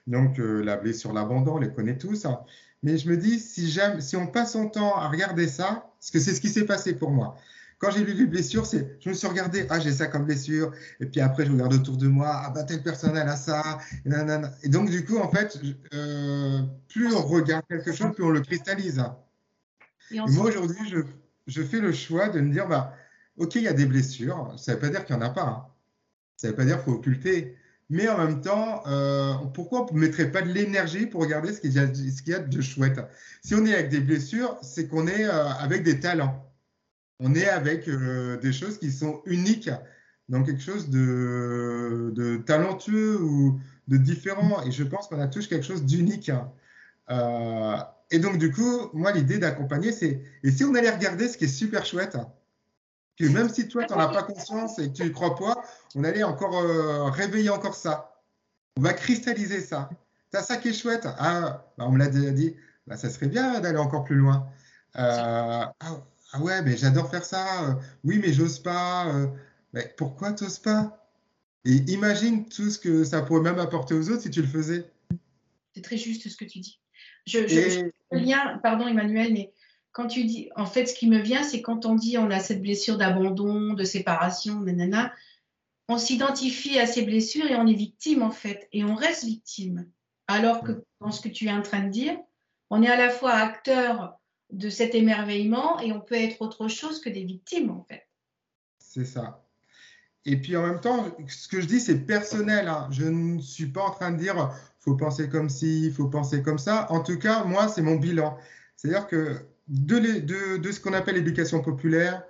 [0.08, 2.26] donc, la blessure, l'abandon, on les connaît tous.
[2.26, 2.42] Hein.
[2.84, 6.20] Mais je me dis, si, si on passe son temps à regarder ça, parce que
[6.20, 7.38] c'est ce qui s'est passé pour moi,
[7.82, 10.72] quand j'ai lu les blessures, c'est, je me suis regardé, ah, j'ai ça comme blessure.
[11.00, 13.80] Et puis après, je regarde autour de moi, ah, bah, telle personne, elle a ça.
[14.62, 15.60] Et, donc, du coup, en fait,
[15.96, 19.04] euh, plus on regarde quelque chose, plus on le cristallise.
[20.12, 21.00] Et, moi, aujourd'hui, je,
[21.48, 22.94] je, fais le choix de me dire, bah,
[23.38, 24.54] OK, il y a des blessures.
[24.58, 25.48] Ça ne veut pas dire qu'il n'y en a pas.
[25.48, 25.66] Hein.
[26.38, 27.58] Ça ne veut pas dire qu'il faut occulter.
[27.90, 31.60] mais en même temps, euh, pourquoi on ne mettrait pas de l'énergie pour regarder ce
[31.60, 33.00] qu'il y, y, a de chouette?
[33.44, 36.51] Si on est avec des blessures, c'est qu'on est, euh, avec des talents.
[37.22, 39.70] On est avec euh, des choses qui sont uniques,
[40.28, 44.64] dans quelque chose de, de, talentueux ou de différent.
[44.66, 46.32] Et je pense qu'on a tous quelque chose d'unique.
[47.10, 51.46] et donc, du coup, moi, l'idée d'accompagner, c'est, et si on allait regarder ce qui
[51.46, 52.18] est super chouette,
[53.18, 55.62] que même si toi, tu n'en as pas conscience et que tu n'y crois pas,
[55.96, 58.16] on allait encore euh, réveiller encore ça.
[58.78, 59.90] On va cristalliser ça.
[60.34, 61.08] as ça qui est chouette.
[61.20, 62.56] Ah, bah, on me l'a déjà dit.
[62.88, 64.48] Bah, ça serait bien d'aller encore plus loin.
[64.98, 66.04] Euh, ah,
[66.34, 67.70] ah, ouais, mais j'adore faire ça.
[67.70, 69.12] Euh, oui, mais j'ose pas.
[69.74, 70.98] mais pourquoi t'oses pas?
[71.66, 74.90] Et imagine tout ce que ça pourrait même apporter aux autres si tu le faisais.
[75.74, 76.80] C'est très juste ce que tu dis.
[77.28, 79.54] Je, je, lien, pardon Emmanuel, mais
[79.92, 82.40] quand tu dis, en fait, ce qui me vient, c'est quand on dit on a
[82.40, 85.14] cette blessure d'abandon, de séparation, nanana,
[85.88, 89.88] on s'identifie à ces blessures et on est victime, en fait, et on reste victime.
[90.28, 92.18] Alors que dans ce que tu es en train de dire,
[92.70, 94.18] on est à la fois acteur
[94.52, 98.08] de cet émerveillement et on peut être autre chose que des victimes, en fait.
[98.80, 99.46] C'est ça.
[100.26, 102.68] Et puis en même temps, ce que je dis, c'est personnel.
[102.68, 102.88] Hein.
[102.92, 106.60] Je ne suis pas en train de dire faut penser comme ci, faut penser comme
[106.60, 106.92] ça.
[106.92, 108.38] En tout cas, moi, c'est mon bilan.
[108.76, 109.38] C'est-à-dire que
[109.68, 112.24] de, ce qu'on appelle l'éducation populaire,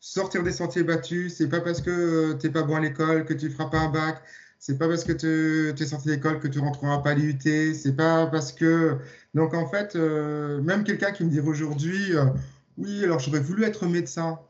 [0.00, 3.34] sortir des sentiers battus, c'est pas parce que tu n'es pas bon à l'école que
[3.34, 4.22] tu feras pas un bac,
[4.58, 7.96] c'est pas parce que tu es sorti d'école que tu rentreras pas à l'IUT, c'est
[7.96, 8.98] pas parce que.
[9.34, 12.26] Donc en fait, euh, même quelqu'un qui me dirait aujourd'hui, euh,
[12.76, 14.40] oui, alors j'aurais voulu être médecin,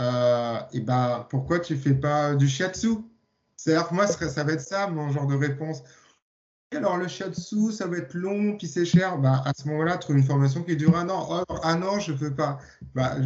[0.00, 2.88] euh, et ben pourquoi tu fais pas du shiatsu?
[3.56, 5.82] C'est-à-dire moi, ça va être ça mon genre de réponse
[6.76, 9.18] alors le shiatsu, ça va être long, puis c'est cher.
[9.18, 11.44] Bah, à ce moment-là, trouve une formation qui dure un an.
[11.48, 12.58] Oh, un an, je ne peux pas.
[12.94, 13.16] Bah,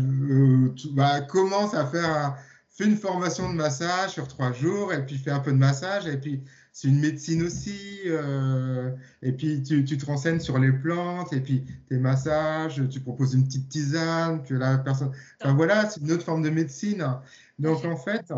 [0.92, 2.36] bah, commence à faire,
[2.72, 6.06] fais une formation de massage sur trois jours, et puis fais un peu de massage,
[6.06, 8.00] et puis c'est une médecine aussi.
[8.06, 13.00] Euh, et puis tu, tu, te renseignes sur les plantes, et puis tes massages, tu
[13.00, 15.12] proposes une petite tisane que la personne.
[15.40, 17.06] Enfin voilà, c'est une autre forme de médecine.
[17.58, 18.32] Donc en fait,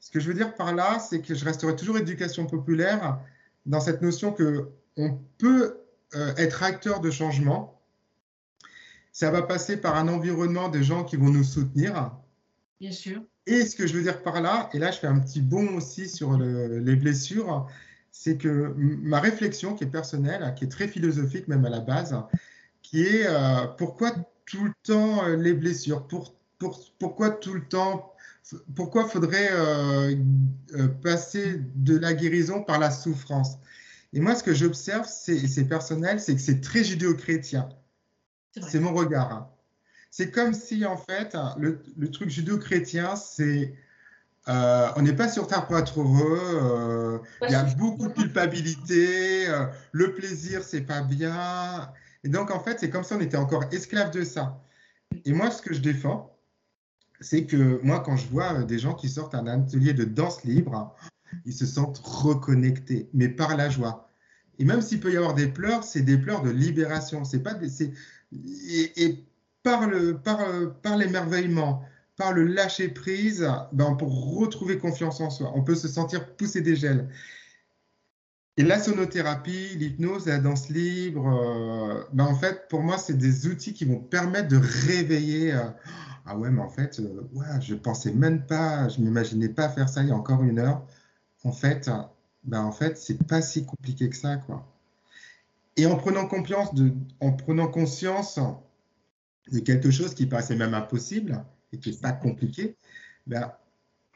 [0.00, 3.20] ce que je veux dire par là, c'est que je resterai toujours éducation populaire
[3.66, 5.78] dans cette notion que on peut
[6.14, 7.80] euh, être acteur de changement.
[9.12, 12.12] Ça va passer par un environnement de gens qui vont nous soutenir.
[12.80, 13.22] Bien sûr.
[13.46, 15.76] Et ce que je veux dire par là, et là je fais un petit bond
[15.76, 17.68] aussi sur les blessures,
[18.12, 22.16] c'est que ma réflexion qui est personnelle, qui est très philosophique même à la base,
[22.82, 24.12] qui est euh, pourquoi
[24.46, 26.06] tout le temps euh, les blessures?
[26.06, 28.10] Pour, pour, Pourquoi tout le temps
[28.74, 30.16] pourquoi faudrait euh,
[30.74, 33.58] euh, passer de la guérison par la souffrance?
[34.12, 37.68] Et moi, ce que j'observe, c'est personnel, c'est que c'est très judéo-chrétien.
[38.68, 39.48] C'est mon regard.
[40.10, 40.16] Hein.
[40.16, 43.74] C'est comme si, en fait, le, truc judéo-chrétien, c'est
[44.48, 47.22] euh, on n'est pas sur Terre pour être heureux.
[47.42, 49.46] Il y a beaucoup de culpabilité.
[49.92, 51.92] le plaisir, c'est pas bien.
[52.24, 54.62] Et donc, en fait, c'est comme si on était encore esclave de ça.
[55.24, 56.36] Et moi, ce que je défends,
[57.20, 60.44] c'est que moi, quand je vois euh, des gens qui sortent un atelier de danse
[60.44, 60.94] libre,
[61.44, 64.08] ils se sentent reconnectés, mais par la joie.
[64.58, 67.24] Et même s'il peut y avoir des pleurs, c'est des pleurs de libération.
[67.24, 69.24] C'est pas des, et, et,
[69.62, 70.40] par le par,
[70.82, 71.82] par l'émerveillement,
[72.16, 76.60] par le lâcher prise, ben, pour retrouver confiance en soi, on peut se sentir pousser
[76.60, 77.08] des gels.
[78.60, 83.46] Et la sonothérapie, l'hypnose, la danse libre, euh, ben en fait, pour moi, c'est des
[83.46, 85.54] outils qui vont permettre de réveiller.
[85.54, 85.64] Euh,
[86.26, 89.88] ah ouais, mais en fait, euh, ouais, je pensais même pas, je m'imaginais pas faire
[89.88, 90.84] ça il y a encore une heure.
[91.44, 91.90] En fait,
[92.44, 94.66] ben en fait, c'est pas si compliqué que ça, quoi.
[95.78, 98.38] Et en prenant confiance de, en prenant conscience
[99.50, 102.76] de quelque chose qui paraissait même impossible et qui n'est pas compliqué,
[103.26, 103.52] ben,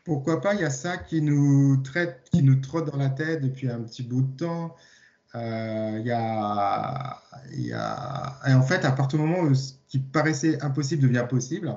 [0.05, 3.40] pourquoi pas, il y a ça qui nous traite, qui nous trotte dans la tête
[3.40, 4.77] depuis un petit bout de temps.
[5.35, 9.55] Euh, il, y a, il y a, et en fait, à partir du moment où
[9.55, 11.77] ce qui paraissait impossible devient possible,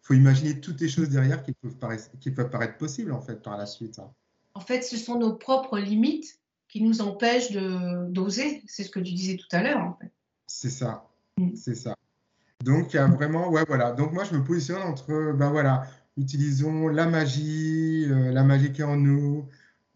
[0.00, 3.42] faut imaginer toutes les choses derrière qui peuvent, paraître, qui peuvent paraître possibles en fait
[3.42, 3.98] par la suite.
[3.98, 4.10] Hein.
[4.54, 6.38] En fait, ce sont nos propres limites
[6.68, 8.62] qui nous empêchent d'oser.
[8.66, 10.12] C'est ce que tu disais tout à l'heure en fait.
[10.46, 11.56] C'est ça, mm.
[11.56, 11.96] c'est ça.
[12.64, 13.92] Donc il y a vraiment, ouais voilà.
[13.92, 18.80] Donc moi je me positionne entre, ben voilà, utilisons la magie, euh, la magie qui
[18.80, 19.46] est en nous,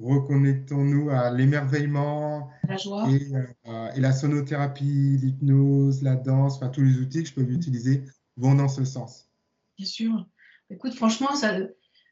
[0.00, 3.08] reconnectons-nous à l'émerveillement, la joie.
[3.10, 3.34] Et,
[3.66, 8.04] euh, et, la sonothérapie, l'hypnose, la danse, enfin tous les outils que je peux utiliser
[8.36, 9.28] vont dans ce sens.
[9.76, 10.26] Bien sûr.
[10.70, 11.54] Écoute, franchement, ça,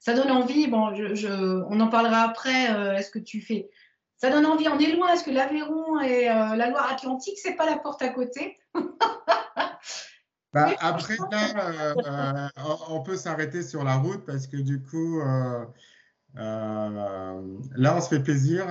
[0.01, 0.67] ça donne envie.
[0.69, 2.75] Bon, je, on en parlera après.
[2.75, 3.69] Euh, est-ce que tu fais
[4.17, 4.69] Ça donne envie.
[4.69, 5.13] On est loin.
[5.13, 8.57] Est-ce que l'Aveyron et euh, la Loire-Atlantique, c'est pas la porte à côté?
[10.57, 12.49] bah, Après, là, euh,
[12.89, 15.21] on peut s'arrêter sur la route parce que du coup,
[16.35, 18.67] là, on se fait plaisir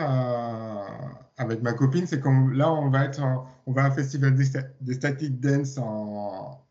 [1.37, 2.07] avec ma copine.
[2.07, 3.21] C'est qu'on là, on va être,
[3.67, 6.63] on va à un festival des, static dance en,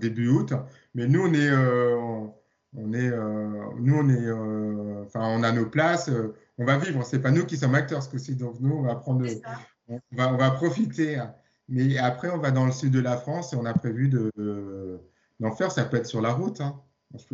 [0.00, 0.52] début août.
[0.94, 1.52] Mais nous, on est,
[2.74, 3.10] on est,
[3.78, 6.10] nous, on est, enfin, on a nos places.
[6.58, 7.04] on va vivre.
[7.04, 8.34] C'est pas nous qui sommes acteurs ce coup-ci.
[8.34, 9.24] Donc nous, on va prendre,
[9.88, 11.20] on va, on va profiter.
[11.68, 14.08] Mais après, on va dans le sud de la France et on a prévu
[15.40, 15.70] d'en faire.
[15.70, 16.60] Ça peut être sur la route.
[16.60, 16.80] Hein.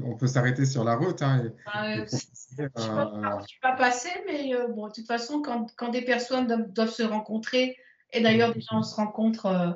[0.03, 1.23] On peut s'arrêter sur la route.
[1.23, 5.89] Hein, bah, euh, je ne suis pas passée, mais euh, bon, de toute façon, quand,
[5.91, 7.77] des personnes doivent, se rencontrer,
[8.13, 9.71] et d'ailleurs, des gens se rencontrent euh,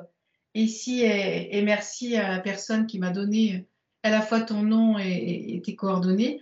[0.53, 3.67] ici, et, merci à la personne qui m'a donné
[4.03, 6.41] à la fois ton nom et, tes coordonnées.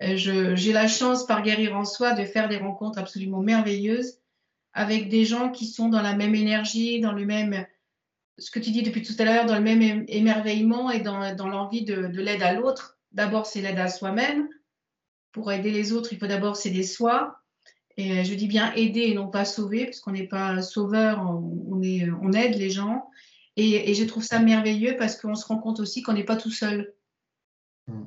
[0.00, 4.19] J'ai la chance, par Guérir en Soi, de faire des rencontres absolument merveilleuses
[4.72, 7.66] avec des gens qui sont dans la même énergie, dans le même,
[8.38, 11.48] ce que tu dis depuis tout à l'heure, dans le même émerveillement et dans, dans
[11.48, 12.98] l'envie de, de l'aide à l'autre.
[13.12, 14.48] D'abord, c'est l'aide à soi-même.
[15.32, 17.40] Pour aider les autres, il faut d'abord s'aider soi.
[17.96, 21.82] Et je dis bien aider et non pas sauver, parce qu'on n'est pas sauveur, on,
[21.82, 23.10] est, on aide les gens.
[23.56, 26.36] Et, et, je trouve ça merveilleux parce qu'on se rend compte aussi qu'on n'est pas
[26.36, 26.94] tout seul.
[27.88, 28.04] Mm.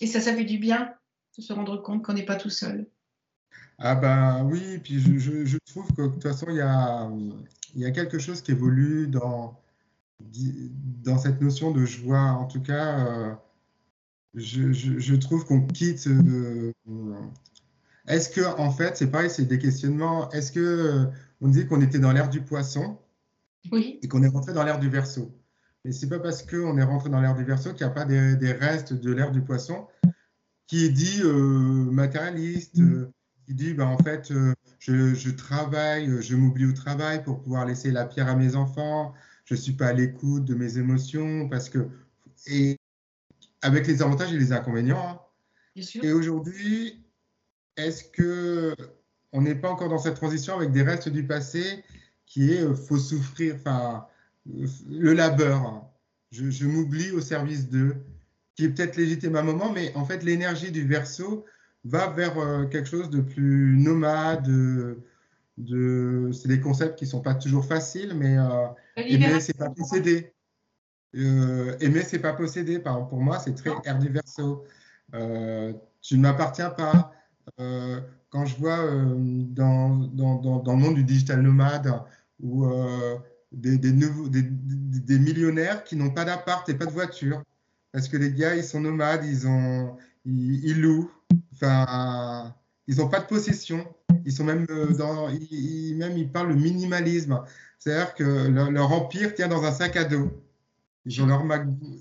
[0.00, 0.94] Et ça, ça fait du bien
[1.36, 2.86] de se rendre compte qu'on n'est pas tout seul.
[3.82, 7.10] Ah ben oui, puis je, je, trouve que de toute façon, il y a,
[7.74, 9.58] il y a quelque chose qui évolue dans,
[11.02, 12.20] dans cette notion de joie.
[12.20, 13.34] En tout cas, euh,
[14.34, 16.06] je, je, trouve qu'on quitte.
[16.08, 16.72] Euh,
[18.06, 20.30] est-ce que, en fait, c'est pareil, c'est des questionnements.
[20.30, 21.06] Est-ce que euh,
[21.40, 22.98] on dit qu'on était dans l'ère du poisson
[23.72, 23.98] oui.
[24.02, 25.34] et qu'on est rentré dans l'ère du verso
[25.86, 28.04] Mais c'est pas parce qu'on est rentré dans l'ère du verso qu'il n'y a pas
[28.04, 29.86] des, des restes de l'ère du poisson
[30.66, 32.76] qui est dit matérialiste.
[32.76, 33.10] Mm
[33.50, 37.42] qui dit bah, en fait, euh, je, je, travaille, euh, je m'oublie au travail pour
[37.42, 39.12] pouvoir laisser la pierre à mes enfants,
[39.44, 41.88] je ne suis pas à l'écoute de mes émotions, parce que.
[42.46, 42.78] Et
[43.60, 45.04] avec les avantages et les inconvénients.
[45.04, 45.20] Hein.
[45.74, 46.04] Bien sûr.
[46.04, 47.04] Et aujourd'hui,
[47.76, 48.74] est-ce que
[49.32, 51.84] on n'est pas encore dans cette transition avec des restes du passé
[52.26, 54.06] qui est euh, faut souffrir, enfin,
[54.46, 55.60] le labeur.
[55.62, 55.88] Hein.
[56.30, 57.96] Je, je m'oublie au service d'eux,
[58.54, 61.44] qui est peut-être légitime à un moment, mais en fait, l'énergie du verso,
[61.84, 64.48] va vers euh, quelque chose de plus nomade.
[65.58, 68.66] De, c'est des concepts qui sont pas toujours faciles, mais euh,
[68.96, 70.32] aimer, c'est pas posséder.
[71.16, 72.78] Euh, aimer, c'est pas posséder.
[72.78, 74.64] Par pour moi, c'est très air verso.
[75.14, 77.12] Euh, tu ne m'appartiens pas.
[77.58, 81.92] quand je vois dans, dans, dans, le monde du digital nomade
[82.40, 82.66] ou
[83.52, 87.42] des, des, nouveaux, des, des, millionnaires qui n'ont pas d'appart et pas de voiture,
[87.92, 91.10] parce que les gars, ils sont nomades, ils, ont, ils louent,
[91.60, 92.54] Enfin,
[92.86, 93.86] ils n'ont pas de possession.
[94.24, 97.42] Ils sont même euh, dans, ils, même ils parlent le minimalisme.
[97.78, 100.30] C'est-à-dire que leur, empire tient dans un sac à dos.
[101.06, 101.42] Ils ont leur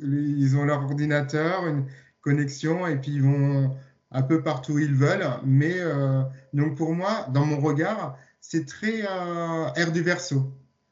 [0.02, 1.86] ils ont leur ordinateur, une
[2.22, 3.76] connexion, et puis ils vont
[4.12, 5.28] un peu partout où ils veulent.
[5.46, 6.22] Mais euh,
[6.54, 10.52] donc pour moi, dans mon regard, c'est très euh, air du verso.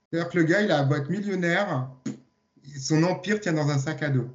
[0.10, 1.90] C'est-à-dire que le gars, il a beau être millionnaire,
[2.80, 4.30] son empire tient dans un sac à dos.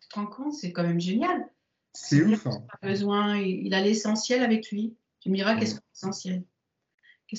[0.00, 1.48] Tu te rends compte, c'est quand même génial.
[1.96, 2.46] C'est ouf.
[2.46, 2.62] Hein.
[2.82, 4.94] besoin, il a l'essentiel avec lui.
[5.20, 6.44] Tu me diras qu'est-ce que l'essentiel
[7.28, 7.36] que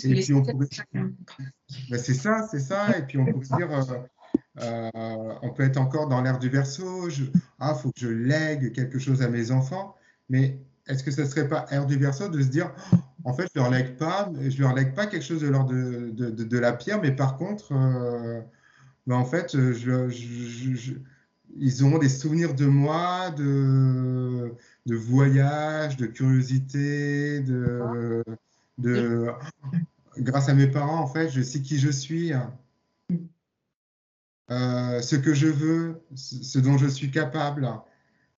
[1.90, 2.98] ben, C'est ça, c'est ça.
[2.98, 3.84] Et puis on peut dire, euh,
[4.62, 7.08] euh, on peut être encore dans l'ère du verso.
[7.10, 9.96] Il ah, faut que je lègue quelque chose à mes enfants.
[10.30, 12.74] Mais est-ce que ce ne serait pas ère du verso de se dire,
[13.24, 15.72] en fait, je ne leur lègue pas, je leur lègue pas quelque chose de l'ordre
[15.72, 18.42] de, de, de, la pierre, mais par contre, euh,
[19.06, 20.94] ben, en fait, je, je
[21.60, 24.54] ils auront des souvenirs de moi, de,
[24.86, 28.24] de voyage, de curiosité, de,
[28.78, 29.28] de,
[30.18, 32.34] grâce à mes parents, en fait, je sais qui je suis,
[34.50, 37.70] euh, ce que je veux, ce dont je suis capable,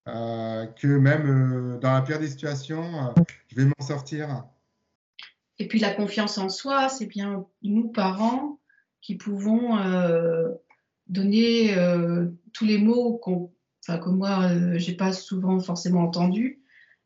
[0.07, 3.13] euh, que même euh, dans la pire des situations,
[3.47, 4.45] je vais m'en sortir.
[5.59, 8.59] Et puis la confiance en soi, c'est bien nous, parents,
[9.01, 9.77] qui pouvons
[11.09, 13.19] donner euh, tous les mots
[13.87, 16.61] que moi, euh, j'ai pas souvent forcément entendus,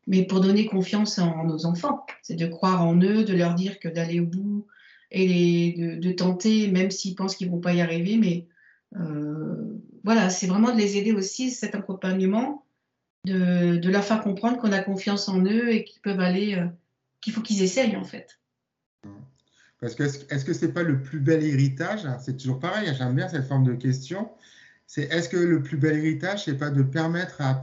[0.06, 2.04] mais pour donner confiance en, nos enfants.
[2.22, 4.66] C'est de croire en eux, de leur dire que d'aller au bout
[5.10, 8.16] et de, tenter, même s'ils pensent qu'ils vont pas y arriver.
[8.16, 8.46] Mais
[8.96, 12.66] euh, voilà, c'est vraiment de les aider aussi, cet accompagnement,
[13.24, 16.62] de, leur faire comprendre qu'on a confiance en eux et qu'ils peuvent aller,
[17.20, 18.38] qu'il faut qu'ils essayent en fait.
[19.84, 22.06] Est-ce que c'est pas le plus bel héritage?
[22.20, 24.30] C'est toujours pareil, j'aime bien cette forme de question.
[24.86, 27.60] C'est est-ce que le plus bel héritage, c'est pas de permettre à,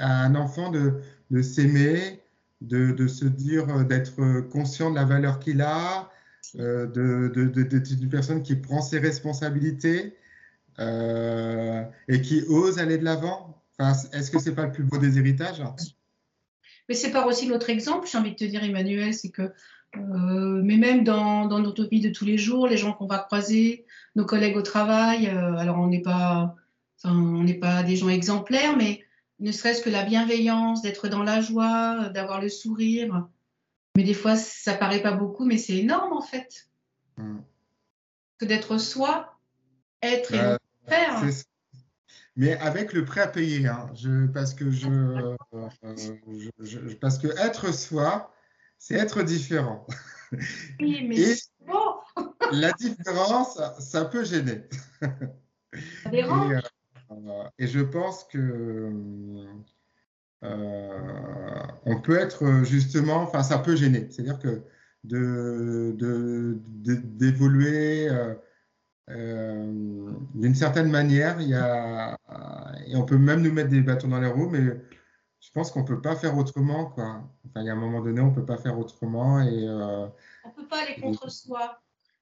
[0.00, 2.20] un enfant de, s'aimer,
[2.60, 6.10] de, se dire, d'être conscient de la valeur qu'il a,
[6.58, 10.16] euh, d'être une personne qui prend ses responsabilités
[10.78, 13.62] euh, et qui ose aller de l'avant?
[13.78, 15.62] Est-ce que c'est pas le plus beau des héritages?
[16.88, 19.48] Mais c'est par aussi notre exemple, j'ai envie de te dire, Emmanuel, c'est que, euh,
[19.94, 23.84] mais même dans, dans, notre vie de tous les jours, les gens qu'on va croiser,
[24.14, 26.54] nos collègues au travail, euh, alors on n'est pas,
[26.98, 29.04] enfin, on n'est pas des gens exemplaires, mais
[29.40, 33.28] ne serait-ce que la bienveillance, d'être dans la joie, d'avoir le sourire.
[33.96, 36.68] Mais des fois, ça paraît pas beaucoup, mais c'est énorme en fait.
[37.16, 37.38] Mm.
[38.38, 39.38] Que d'être soi,
[40.00, 40.56] être et euh,
[40.88, 41.22] faire.
[42.34, 43.90] Mais avec le prêt à payer, hein.
[43.94, 45.36] je, parce que je, euh,
[46.60, 48.32] je, parce que être soi,
[48.82, 49.86] c'est être différent.
[50.80, 51.34] Oui, mais et
[51.66, 52.24] bon.
[52.50, 54.64] la différence, ça peut gêner.
[56.02, 56.54] Ça dérange.
[57.10, 58.90] Euh, et je pense que
[60.42, 64.08] euh, on peut être justement, enfin, ça peut gêner.
[64.10, 64.62] C'est-à-dire que
[65.04, 68.08] de, d'évoluer
[69.10, 69.72] euh,
[70.34, 72.16] d'une certaine manière, il y a,
[72.88, 74.62] et on peut même nous mettre des bâtons dans les roues, mais
[75.42, 77.20] je pense qu'on peut pas faire autrement, quoi.
[77.46, 79.66] Enfin, il y a un moment donné, on peut pas faire autrement et.
[79.68, 80.06] Euh,
[80.44, 81.80] on peut pas aller contre soi.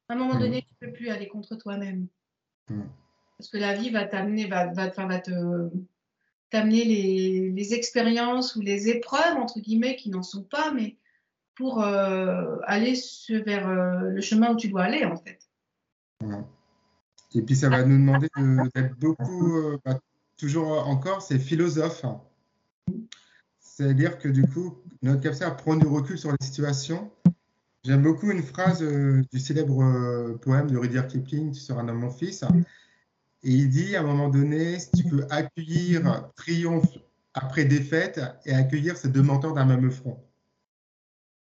[0.08, 0.62] À un moment donné, mm.
[0.62, 2.08] tu peux plus aller contre toi-même.
[2.68, 2.82] Mm.
[3.36, 5.70] Parce que la vie va t'amener, va, va, va te
[6.48, 10.96] t'amener les, les, expériences ou les épreuves, entre guillemets, qui n'en sont pas, mais
[11.54, 12.94] pour euh, aller
[13.44, 15.38] vers euh, le chemin où tu dois aller, en fait.
[17.34, 18.28] Et puis, ça va nous demander
[18.74, 20.00] d'être beaucoup, euh, bah,
[20.36, 22.04] toujours encore, c'est philosophe.
[23.58, 27.10] C'est-à-dire que du coup, notre capacité à prendre du recul sur les situations.
[27.84, 32.10] J'aime beaucoup une phrase du célèbre poème de Rudyard Kipling, Tu seras un homme, mon
[32.10, 32.44] fils.
[33.42, 36.98] Et il dit à un moment donné, si tu peux accueillir triomphe
[37.34, 40.22] après défaite et accueillir ces deux menteurs d'un même front.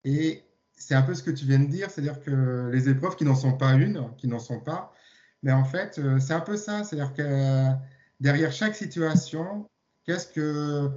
[0.04, 3.26] Et c'est un peu ce que tu viens de dire, c'est-à-dire que les épreuves qui
[3.26, 4.94] n'en sont pas une, qui n'en sont pas,
[5.44, 7.72] mais en fait, euh, c'est un peu ça, c'est-à-dire que
[8.20, 9.70] derrière chaque situation,
[10.06, 10.90] qu'est-ce que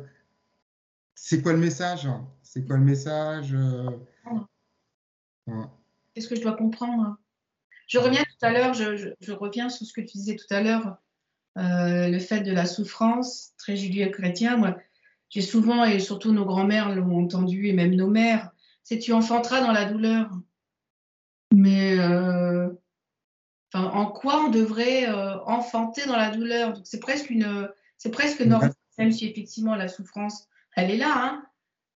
[1.14, 2.08] c'est quoi le message?
[2.42, 3.90] C'est quoi le message euh,
[6.14, 7.16] Qu'est-ce que je dois comprendre?
[7.86, 10.96] Je reviens tout à l'heure, je, reviens sur ce que tu disais tout à l'heure,
[11.58, 14.56] euh, le fait de la souffrance, très judéo-chrétien.
[14.56, 14.76] Moi,
[15.28, 18.50] j'ai souvent, et surtout nos grands-mères l'ont entendu, et même nos mères,
[18.84, 20.30] c'est tu enfanteras dans la douleur.
[21.52, 22.68] Mais euh,
[23.74, 26.74] en quoi on devrait euh, enfanter dans la douleur?
[26.84, 27.68] C'est presque une,
[27.98, 31.12] c'est presque normal, même si effectivement la souffrance, elle est là.
[31.16, 31.46] Hein.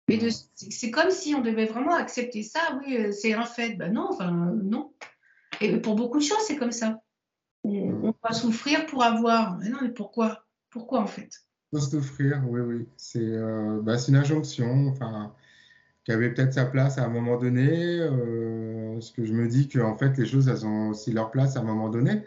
[0.07, 0.19] mais
[0.53, 2.59] c'est comme si on devait vraiment accepter ça.
[2.79, 3.75] Oui, c'est un fait.
[3.75, 4.93] Ben non, enfin non.
[5.59, 7.01] Et pour beaucoup de choses, c'est comme ça.
[7.63, 8.13] On, mm.
[8.23, 9.57] va souffrir pour avoir.
[9.57, 10.45] Mais non, mais pourquoi?
[10.69, 11.29] Pourquoi en fait?
[11.71, 12.87] Pour souffrir, oui, oui.
[13.15, 15.33] Euh, bah, c'est une injonction, enfin,
[16.03, 17.99] qui avait peut-être sa place à un moment donné.
[17.99, 21.31] Euh, ce que je me dis que en fait, les choses, elles ont aussi leur
[21.31, 22.23] place à un moment donné.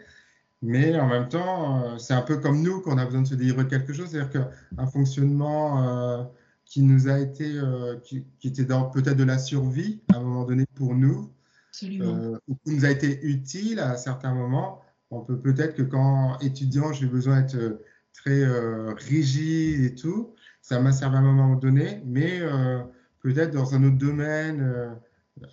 [0.61, 3.35] Mais en même temps, euh, c'est un peu comme nous qu'on a besoin de se
[3.35, 4.09] délivrer quelque chose.
[4.09, 6.29] C'est-à-dire qu'un fonctionnement
[6.65, 7.59] qui nous a été,
[8.03, 11.31] qui, qui, était peut-être de la survie à un moment donné pour nous,
[11.83, 14.81] euh, ou qui nous a été utile à certains moments.
[15.11, 20.33] On peut peut-être que quand étudiant, j'ai besoin d'être euh, très euh, rigide et tout,
[20.61, 22.39] ça m'a servi à un moment donné, mais
[23.21, 24.95] peut-être dans un autre domaine,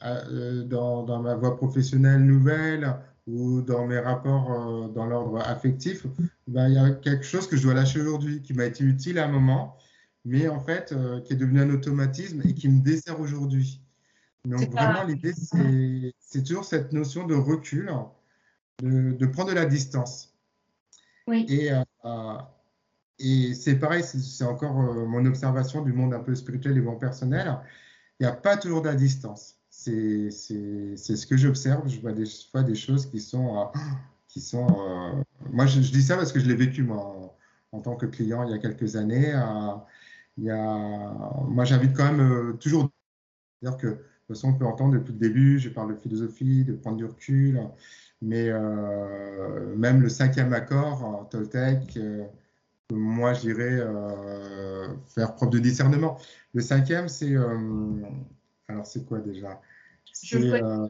[0.01, 6.07] dans, dans, ma voie professionnelle nouvelle ou dans mes rapports dans l'ordre affectif,
[6.49, 9.19] ben, il y a quelque chose que je dois lâcher aujourd'hui qui m'a été utile
[9.19, 9.77] à un moment,
[10.25, 13.83] mais en fait qui est devenu un automatisme et qui me dessert aujourd'hui.
[14.45, 15.35] Donc vraiment, l'idée,
[16.19, 17.93] c'est toujours cette notion de recul,
[18.83, 20.35] de, prendre de la distance.
[21.29, 21.47] Oui.
[21.49, 22.39] Et, euh,
[23.19, 26.97] et c'est pareil, c'est encore euh, mon observation du monde un peu spirituel et bon
[26.97, 27.57] personnel.
[28.19, 29.59] Il n'y a pas toujours de la distance.
[29.73, 31.89] C'est ce que j'observe.
[31.89, 33.59] Je vois des fois des choses qui sont...
[33.59, 33.65] Euh,
[34.29, 37.37] qui sont moi, je, dis ça parce que je l'ai vécu, moi,
[37.73, 39.35] en, tant que client il y a quelques années.
[40.39, 41.13] il y a,
[41.49, 42.91] moi, j'invite quand même toujours...
[43.61, 43.99] C'est-à-dire que
[44.33, 47.05] toute façon, on peut entendre depuis le début, je parle de philosophie, de prendre du
[47.05, 47.61] recul,
[48.21, 52.25] mais euh, même le cinquième accord, Toltec, euh,
[52.93, 56.19] moi, je dirais euh, faire preuve de discernement.
[56.55, 57.35] Le cinquième, c'est.
[58.73, 59.61] Alors, c'est quoi déjà?
[60.23, 60.88] Je ne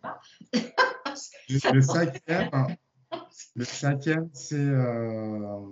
[0.00, 0.20] pas.
[1.72, 2.76] le cinquième,
[3.56, 4.70] le cinquième, c'est.
[4.74, 5.66] en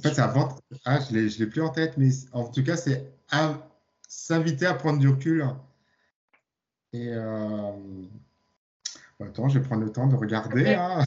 [0.00, 0.56] fait, c'est avant.
[0.84, 3.12] Ah, je ne l'ai plus en tête, mais en tout cas, c'est
[4.08, 5.46] s'inviter à prendre du recul.
[6.92, 7.72] Et euh,
[9.20, 10.74] attends, je vais prendre le temps de regarder.
[10.74, 11.04] Hein.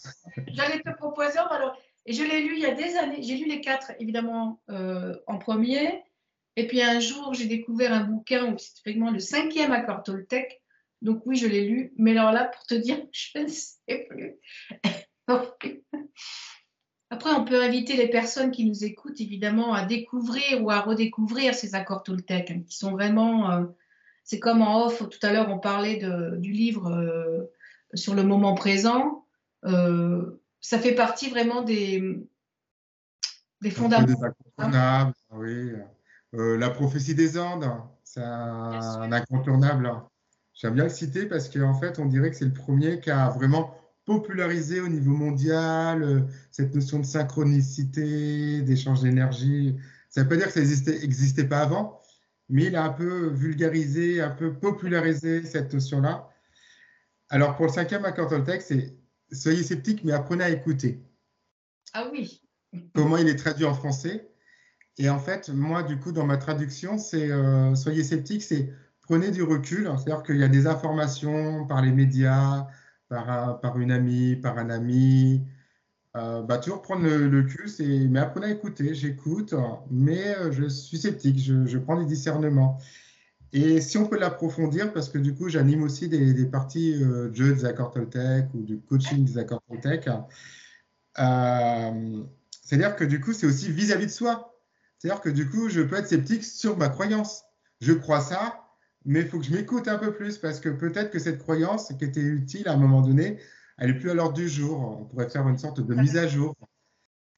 [0.47, 3.47] J'allais te proposer, alors, et je l'ai lu il y a des années, j'ai lu
[3.47, 6.03] les quatre évidemment euh, en premier,
[6.55, 10.61] et puis un jour j'ai découvert un bouquin où c'est effectivement le cinquième accord Toltec,
[11.01, 14.35] donc oui je l'ai lu, mais alors là pour te dire, je ne sais plus.
[17.11, 21.53] Après, on peut inviter les personnes qui nous écoutent, évidemment, à découvrir ou à redécouvrir
[21.53, 23.51] ces accords Toltec, hein, qui sont vraiment.
[23.51, 23.65] Euh,
[24.23, 27.51] c'est comme en off, tout à l'heure, on parlait de, du livre euh,
[27.93, 29.25] sur le moment présent.
[29.65, 32.01] Euh, ça fait partie vraiment des,
[33.61, 34.13] des fondamentaux.
[34.13, 35.73] Des incontournables, oui.
[36.33, 37.69] La prophétie des Andes,
[38.03, 39.91] c'est un, incontournable.
[40.53, 43.29] J'aime bien le citer parce qu'en fait, on dirait que c'est le premier qui a
[43.29, 43.75] vraiment
[44.05, 49.77] popularisé au niveau mondial euh, cette notion de synchronicité, d'échange d'énergie.
[50.09, 52.01] Ça ne veut pas dire que ça n'existait pas avant,
[52.49, 56.29] mais il a un peu vulgarisé, un peu popularisé cette notion-là.
[57.29, 58.97] Alors pour le cinquième accord Toltec, c'est
[59.31, 61.01] soyez sceptiques, mais apprenez à écouter.
[61.93, 62.41] Ah oui.
[62.93, 64.30] Comment il est traduit en français?
[64.97, 69.31] Et en fait, moi, du coup, dans ma traduction, c'est euh, soyez sceptiques, c'est prenez
[69.31, 69.89] du recul.
[69.97, 72.67] C'est-à-dire qu'il y a des informations par les médias,
[73.09, 75.45] par, une amie, par un ami.
[76.17, 77.69] Euh, bah, toujours prendre le, le cul,
[78.09, 79.53] mais apprenez à écouter, j'écoute,
[79.89, 82.77] mais euh, je suis sceptique, je, prends des discernements.
[83.53, 87.35] Et si on peut l'approfondir, parce que du coup, j'anime aussi des, parties euh, de
[87.35, 90.09] jeux des accords Toltec ou du coaching des accords Toltec.
[91.15, 94.50] C'est-à-dire que du coup, c'est aussi vis-à-vis -vis de soi.
[95.01, 97.43] C'est-à-dire que du coup, je peux être sceptique sur ma croyance.
[97.79, 98.67] Je crois ça,
[99.03, 101.91] mais il faut que je m'écoute un peu plus parce que peut-être que cette croyance
[101.97, 103.39] qui était utile à un moment donné,
[103.79, 104.79] elle n'est plus à l'ordre du jour.
[104.79, 106.55] On pourrait faire une sorte de mise à jour.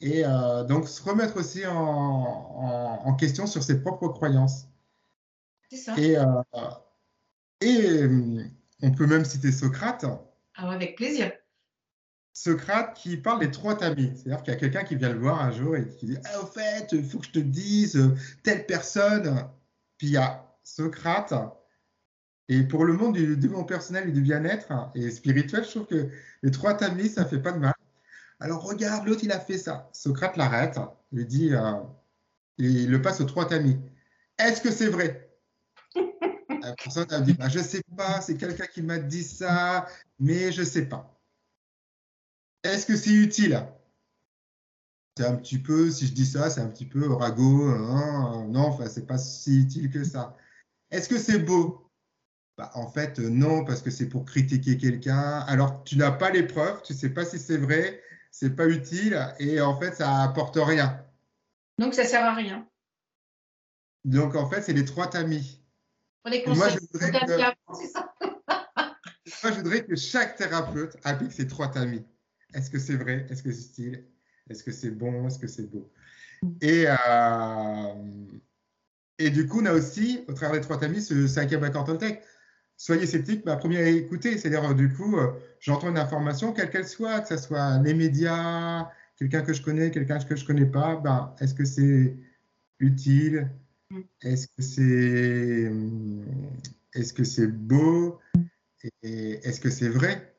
[0.02, 4.68] Et euh, donc se remettre aussi en, question sur ses propres croyances.
[5.70, 5.98] C'est ça.
[5.98, 6.26] Et, euh,
[7.62, 8.04] et
[8.82, 10.04] on peut même citer Socrate.
[10.56, 11.32] Ah, avec plaisir.
[12.34, 14.12] Socrate qui parle des trois tamis.
[14.16, 16.42] C'est-à-dire qu'il y a quelqu'un qui vient le voir un jour et qui dit ah,
[16.42, 18.12] Au fait, il faut que je te dise
[18.42, 19.48] telle personne.
[19.98, 21.34] Puis il y a Socrate.
[22.50, 26.10] Et pour le monde du développement personnel et du bien-être et spirituel, je trouve que
[26.42, 27.74] les trois tamis, ça fait pas de mal.
[28.40, 29.90] Alors regarde, l'autre, il a fait ça.
[29.94, 30.78] Socrate l'arrête,
[31.12, 31.74] lui dit, euh,
[32.58, 33.80] il le passe aux trois tamis.
[34.38, 35.30] Est-ce que c'est vrai?
[35.96, 39.86] La personne a dit, bah, je sais pas, c'est quelqu'un qui m'a dit ça,
[40.20, 41.14] mais je sais pas.
[42.64, 43.68] Est-ce que c'est utile?
[45.18, 47.68] C'est un petit peu, si je dis ça, c'est un petit peu ragot.
[47.68, 50.36] Hein, non, enfin, c'est pas si utile que ça.
[50.90, 51.90] Est-ce que c'est beau?
[52.58, 55.40] Bah, En fait, non, parce que c'est pour critiquer quelqu'un.
[55.48, 58.02] Alors, tu n'as pas les preuves, tu ne sais pas si c'est vrai,
[58.32, 61.04] c'est pas utile, et en fait, ça apporte rien.
[61.78, 62.68] Donc, ça sert à rien.
[64.06, 65.62] Donc, en fait, c'est les trois tamis.
[66.26, 67.38] moi, je voudrais que...
[67.88, 68.14] ça
[69.44, 72.04] moi, je voudrais que chaque thérapeute applique ces trois tamis.
[72.54, 73.26] Est-ce que c'est vrai?
[73.30, 74.04] Est-ce que c'est utile
[74.50, 75.28] Est-ce que c'est bon?
[75.28, 75.92] Est-ce que c'est beau?
[76.62, 77.94] Et euh,
[79.20, 82.22] et du coup, on a aussi, au travers des trois tamis, ce cinquième accord Toltec.
[82.76, 84.38] Soyez sceptique, ma première à écouter.
[84.38, 88.90] C'est-à-dire, du coup, euh, j'entends une information, quelle qu'elle soit, que ce soit les médias,
[89.18, 92.18] quelqu'un que je connais, quelqu'un que je ne connais pas, ben, est-ce que c'est
[92.80, 93.50] utile?
[93.92, 94.02] Mm.
[94.24, 95.72] Est-ce que c'est
[96.96, 98.20] est -ce c'est beau?
[99.04, 100.36] Et est-ce que c'est vrai?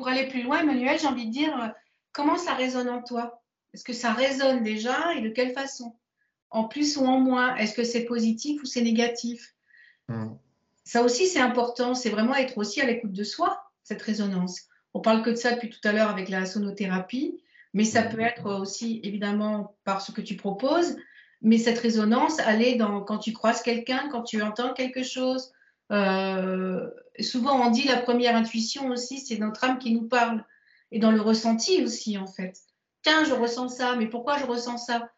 [0.00, 1.68] Pour aller plus loin, Emmanuel, j'ai envie de dire, euh,
[2.12, 3.42] comment ça résonne en toi?
[3.74, 5.94] Est-ce que ça résonne déjà et de quelle façon?
[6.48, 7.54] En plus ou en moins?
[7.56, 9.54] Est-ce que c'est positif ou c'est négatif?
[10.08, 10.36] Hmm.
[10.84, 11.92] Ça aussi, c'est important.
[11.92, 14.62] C'est vraiment être aussi à l'écoute de soi, cette résonance.
[14.94, 17.38] On parle que de ça depuis tout à l'heure avec la sonothérapie,
[17.74, 20.96] mais ça peut être aussi évidemment par ce que tu proposes.
[21.42, 25.52] Mais cette résonance, elle est dans quand tu croises quelqu'un, quand tu entends quelque chose.
[25.92, 26.88] Euh,
[27.22, 30.44] souvent, on dit la première intuition aussi, c'est notre âme qui nous parle.
[30.92, 32.58] Et dans le ressenti aussi, en fait.
[33.02, 35.10] Tiens, je ressens ça, mais pourquoi je ressens ça?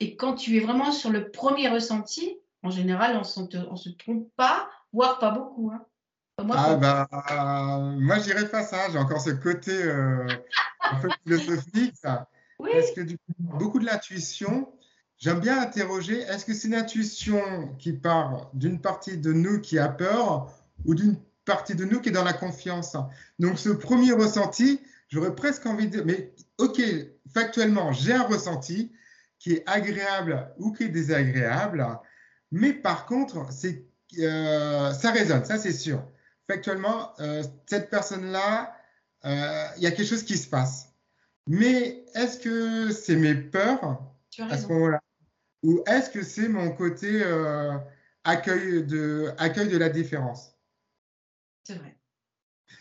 [0.00, 4.28] Et quand tu es vraiment sur le premier ressenti, en général, on ne se trompe
[4.36, 5.70] pas, voire pas beaucoup.
[5.72, 5.84] Hein.
[6.42, 7.08] moi, ah bah,
[7.98, 8.16] moi,
[8.50, 8.90] pas ça.
[8.90, 10.26] J'ai encore ce côté euh,
[10.80, 11.94] un peu philosophique.
[12.02, 14.72] Parce que du beaucoup de l'intuition,
[15.18, 17.40] j'aime bien interroger, est-ce que c'est une intuition
[17.78, 20.50] qui part d'une partie de nous qui a peur
[20.84, 22.96] ou d'une partie de nous qui est dans la confiance
[23.38, 26.80] Donc ce premier ressenti, j'aurais presque envie de dire, mais ok,
[27.32, 28.92] factuellement, j'ai un ressenti,
[29.44, 31.86] qui est agréable ou qui est désagréable.
[32.50, 33.84] Mais par contre, c'est,
[34.18, 36.02] euh, ça résonne, ça c'est sûr.
[36.48, 38.74] Factuellement, euh, cette personne-là,
[39.26, 40.94] euh, il y a quelque chose qui se passe.
[41.46, 44.02] Mais est-ce que c'est mes peurs
[44.48, 45.02] à ce moment-là?
[45.62, 47.22] Ou est-ce que c'est mon côté
[48.24, 50.53] accueil, de, accueil de la différence?
[51.64, 51.96] C'est vrai.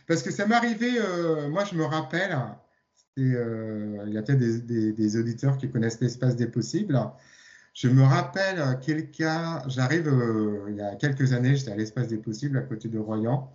[0.07, 0.91] Parce que ça m'est arrivé,
[1.49, 2.37] moi je me rappelle,
[3.19, 6.99] euh, il y a peut-être des, auditeurs qui connaissent l'espace des possibles.
[7.73, 12.07] Je me rappelle euh, quelqu'un, j'arrive euh, il y a quelques années, j'étais à l'espace
[12.07, 13.51] des possibles à côté de Royan,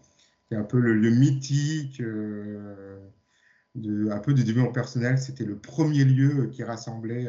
[0.47, 3.01] qui est un peu le, mythique de,
[4.11, 5.19] un peu de développement personnel.
[5.19, 7.29] C'était le premier lieu qui rassemblait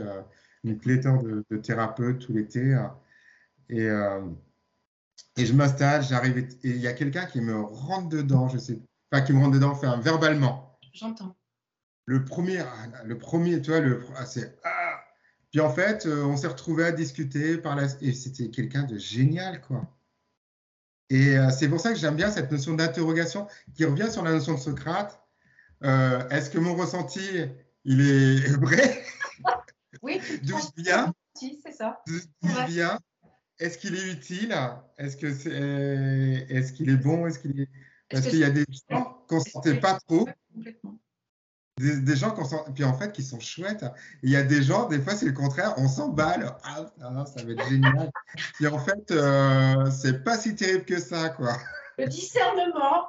[0.64, 2.78] une pléthore de, thérapeutes tout l'été.
[3.70, 3.88] Et,
[5.38, 8.82] et je m'installe, j'arrive, et il y a quelqu'un qui me rentre dedans, je sais,
[9.12, 10.80] enfin qui me rentre dedans, enfin verbalement.
[10.94, 11.36] J'entends.
[12.06, 12.64] Le premier,
[13.06, 15.00] le premier, tu vois, le, ah, c'est ah.
[15.52, 19.62] Puis en fait, on s'est retrouvé à discuter par la, et c'était quelqu'un de génial,
[19.62, 19.88] quoi.
[21.10, 24.32] Et euh, c'est pour ça que j'aime bien cette notion d'interrogation qui revient sur la
[24.32, 25.20] notion de Socrate.
[25.84, 27.22] Euh, est-ce que mon ressenti,
[27.84, 29.04] il est vrai?
[30.02, 31.14] Oui, d'où je viens?
[31.36, 32.02] c'est ça.
[32.06, 33.00] D'où je viens?
[33.60, 34.56] Est-ce qu'il est utile?
[34.98, 37.28] Est-ce que c'est, est-ce qu'il est bon?
[37.28, 37.70] Est-ce qu'il est
[38.10, 40.28] Parce qu'il y a des gens qu'on ne sentait pas trop.
[40.54, 40.98] Complètement?
[41.78, 42.44] Des, gens qu'on
[42.74, 43.86] puis en fait qui sont chouettes.
[44.22, 46.92] Il y a des gens, des fois c'est le contraire, on s'emballe, ah,
[47.26, 48.12] ça va être génial.
[48.60, 51.58] Et en fait, euh, c'est pas si terrible que ça, quoi.
[51.98, 53.08] Le discernement.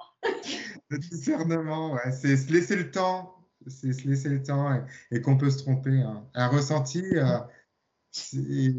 [0.88, 4.80] le discernement, ouais, c'est se laisser le temps, c'est se laisser le temps
[5.10, 6.00] et, qu'on peut se tromper.
[6.00, 6.24] Hein.
[6.34, 7.38] Un ressenti, euh,
[8.12, 8.76] c'est.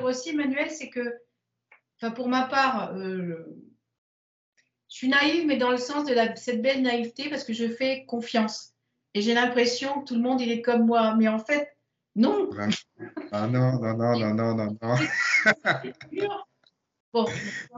[0.00, 1.18] Aussi, Emmanuel, c'est que,
[2.14, 3.44] pour ma part, euh,
[4.88, 8.04] je suis naïve, mais dans le sens de cette belle naïveté, parce que je fais
[8.06, 8.74] confiance.
[9.14, 11.14] Et j'ai l'impression que tout le monde, il est comme moi.
[11.16, 11.76] Mais en fait,
[12.14, 12.50] non.
[13.30, 14.96] Ah non, non, non, non, non, non, non.
[17.12, 17.26] bon,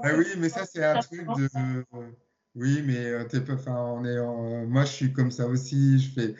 [0.02, 1.84] ah oui, mais ça, c'est un truc de.
[2.54, 3.54] Oui, mais euh, t'es pas.
[3.54, 4.66] Enfin, on est.
[4.66, 5.98] Moi, je suis comme ça aussi.
[5.98, 6.34] Je fais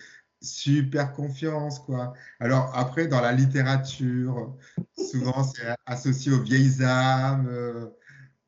[0.44, 2.12] super confiance, quoi.
[2.40, 4.56] Alors après, dans la littérature,
[4.96, 7.48] souvent c'est associé aux vieilles âmes.
[7.48, 7.86] Euh,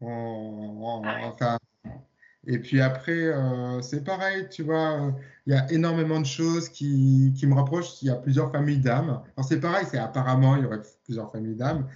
[0.00, 1.58] enfin,
[2.46, 5.12] et puis après, euh, c'est pareil, tu vois,
[5.46, 8.00] il y a énormément de choses qui, qui me rapprochent.
[8.02, 9.22] Il y a plusieurs familles d'âmes.
[9.36, 11.88] Alors c'est pareil, c'est apparemment, il y aurait plusieurs familles d'âmes.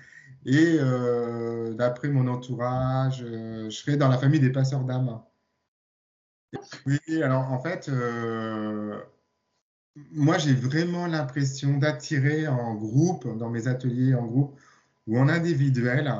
[0.46, 5.20] Et euh, d'après mon entourage, je serais dans la famille des passeurs d'âmes.
[6.86, 7.88] Oui, alors en fait,
[10.12, 14.58] moi j'ai vraiment l'impression d'attirer en groupe, dans mes ateliers en groupe
[15.06, 16.12] ou en individuel,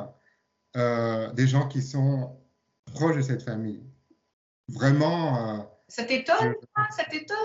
[0.75, 2.37] des gens qui sont
[2.87, 3.83] proches de cette famille
[4.73, 5.37] vraiment.
[5.37, 5.59] Euh,
[5.89, 6.55] ça t'étonne
[6.97, 7.37] Ça t'étonne?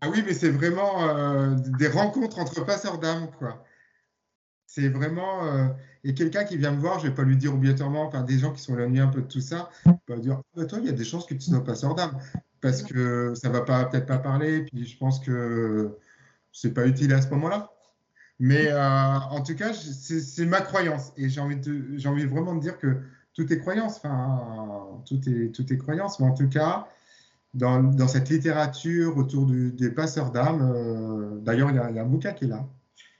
[0.00, 3.64] Ah oui, mais c'est vraiment euh, des rencontres entre passeurs d'âme, quoi.
[4.66, 5.46] C'est vraiment.
[5.46, 5.68] Euh,
[6.02, 8.38] et quelqu'un qui vient me voir, je ne vais pas lui dire obligatoirement, enfin, des
[8.38, 9.70] gens qui sont éloignés un peu de tout ça,
[10.08, 12.18] va dire ah, bah, Toi, il y a des chances que tu sois passeur d'âme.
[12.64, 15.98] Parce que ça ne va pas, peut-être pas parler, puis je pense que
[16.50, 17.70] c'est pas utile à ce moment-là.
[18.38, 21.12] Mais en tout cas, c'est ma croyance.
[21.18, 23.02] Et j'ai envie, de, envie vraiment de dire que
[23.34, 26.88] tout est croyance, enfin, tout est, tout est croyance, mais en tout cas,
[27.52, 32.32] dans, dans cette littérature autour des passeurs d'âme, euh, d'ailleurs, il y, a un bouquin
[32.32, 32.66] qui est là,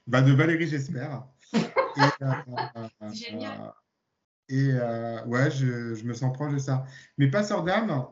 [0.07, 1.23] va de Valérie, j'espère.
[1.53, 1.59] et,
[2.23, 3.73] euh, Génial.
[4.49, 6.87] et euh, ouais, je, je, me sens proche de ça.
[7.19, 8.07] Mais passeurs d'âme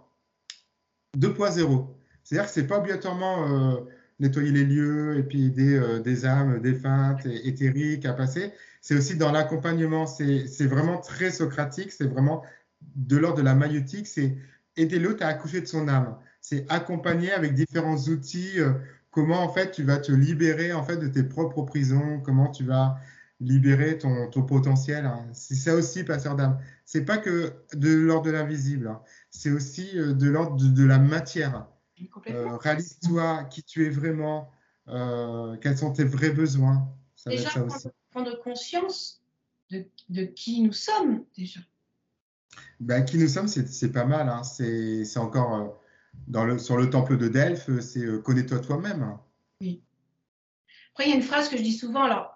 [1.17, 1.87] 2.0,
[2.23, 3.85] c'est-à-dire que c'est pas obligatoirement
[4.19, 8.53] nettoyer les lieux et puis aider euh, des âmes défuntes et éthériques à passer.
[8.81, 10.05] C'est aussi dans l'accompagnement.
[10.07, 11.91] C'est vraiment très socratique.
[11.91, 12.43] C'est vraiment
[12.95, 14.07] de l'ordre de la maïotique.
[14.07, 14.37] C'est
[14.75, 16.17] aider l'autre à accoucher de son âme.
[16.41, 18.59] C'est accompagner avec différents outils.
[18.59, 18.73] Euh,
[19.11, 22.19] comment en fait tu vas te libérer en fait de tes propres prisons.
[22.19, 22.97] Comment tu vas
[23.39, 25.05] libérer ton, ton potentiel.
[25.05, 25.25] Hein.
[25.33, 26.57] C'est ça aussi, passeur d'âme.
[26.85, 28.87] C'est pas que de l'ordre de l'invisible.
[28.87, 29.01] Hein.
[29.29, 31.67] C'est aussi euh, de l'ordre de, la matière.
[32.29, 34.51] Euh, réalise-toi qui tu es vraiment,
[34.89, 36.87] euh, quels sont tes vrais besoins.
[37.15, 37.49] Ça déjà,
[38.11, 39.21] prendre, conscience
[39.71, 41.61] de, qui nous sommes, déjà.
[42.79, 44.29] Ben, qui nous sommes, c'est pas mal.
[44.29, 44.43] Hein.
[44.43, 45.67] C'est encore euh,
[46.27, 49.17] dans le, sur le temple de Delphes, c'est connais-toi toi-même.
[49.61, 49.81] Oui.
[50.91, 52.33] Après, il y a une phrase que je dis souvent, alors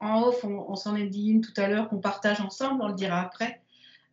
[0.00, 2.94] en off, on, s'en est dit une tout à l'heure qu'on partage ensemble, on le
[2.94, 3.62] dira après.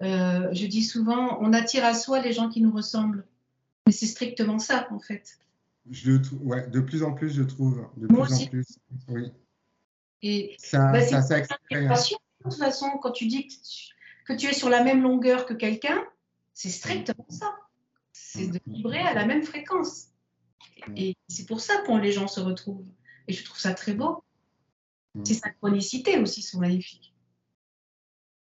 [0.03, 3.25] Je dis souvent, on attire à soi les gens qui nous ressemblent.
[3.85, 5.37] Mais c'est strictement ça, en fait.
[5.91, 7.85] Je ouais, de plus en plus, je trouve.
[7.97, 8.79] De plus en plus,
[9.09, 9.31] oui.
[10.21, 13.47] Et ça, bah, ça, ça De toute façon, quand tu dis
[14.25, 16.01] que tu, es sur la même longueur que quelqu'un,
[16.53, 17.53] c'est strictement ça.
[18.13, 20.07] C'est de vibrer à la même fréquence.
[20.95, 22.87] Et c'est pour ça que les gens se retrouvent.
[23.27, 24.23] Et je trouve ça très beau.
[25.15, 25.25] Mm.
[25.25, 27.12] Ces synchronicités aussi sont magnifiques.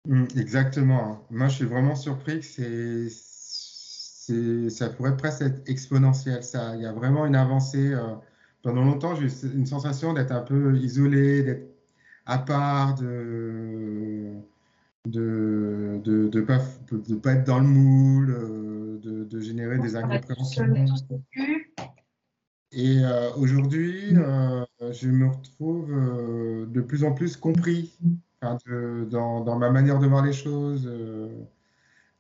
[0.07, 1.25] Mm, exactement.
[1.31, 3.09] Moi, je suis vraiment surpris que c'est
[4.71, 6.43] ça pourrait presque être exponentiel.
[6.43, 7.93] Ça, il y a vraiment une avancée.
[7.93, 8.15] Euh,
[8.63, 11.69] pendant longtemps, j'ai eu une sensation d'être un peu isolé, d'être
[12.27, 14.33] à part, de
[15.07, 16.59] de de, de pas
[16.93, 20.73] de pas être dans le moule, euh, de, de générer des incompréhensions.
[22.71, 25.91] Et euh, aujourd'hui, je me retrouve
[26.71, 27.93] de plus en plus compris
[28.43, 30.91] dans, dans, ma manière de voir les choses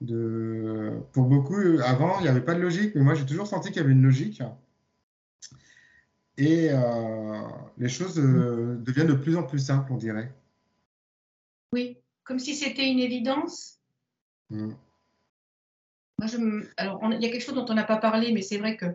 [0.00, 3.68] de, pour beaucoup, avant, il n'y avait pas de logique, mais moi j'ai toujours senti
[3.68, 4.42] qu'il y avait une logique.
[6.38, 6.70] Et
[7.78, 10.32] les choses deviennent de plus en plus simples, on dirait.
[11.72, 13.78] Oui, comme si c'était une évidence.
[14.50, 14.72] Mm.
[16.18, 18.58] Moi, je Alors, il y a quelque chose dont on n'a pas parlé, mais c'est
[18.58, 18.86] vrai que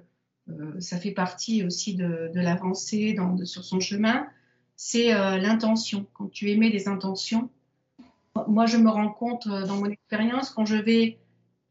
[0.49, 4.28] euh, ça fait partie aussi de, l'avancée sur son chemin.
[4.78, 6.05] C'est euh, l'intention.
[6.13, 7.49] Quand tu émets des intentions,
[8.47, 11.19] moi, je me rends compte euh, dans mon expérience, quand je vais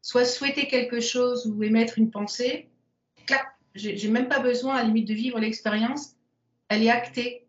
[0.01, 2.69] soit souhaiter quelque chose ou émettre une pensée,
[3.25, 3.45] clac,
[3.75, 6.17] j'ai même pas besoin à la limite de vivre l'expérience,
[6.67, 7.47] elle est actée.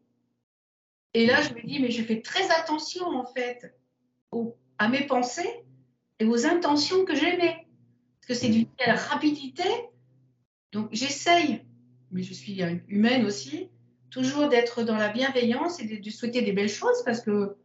[1.14, 3.74] Et là, je me dis, mais je fais très attention en fait
[4.78, 5.64] à mes pensées
[6.20, 7.66] et aux intentions que j'aimais.
[8.20, 9.64] Parce que c'est d'une telle rapidité.
[10.70, 11.62] Donc j'essaye,
[12.12, 13.70] mais je suis humaine aussi,
[14.10, 17.56] toujours d'être dans la bienveillance et de, souhaiter des belles choses parce que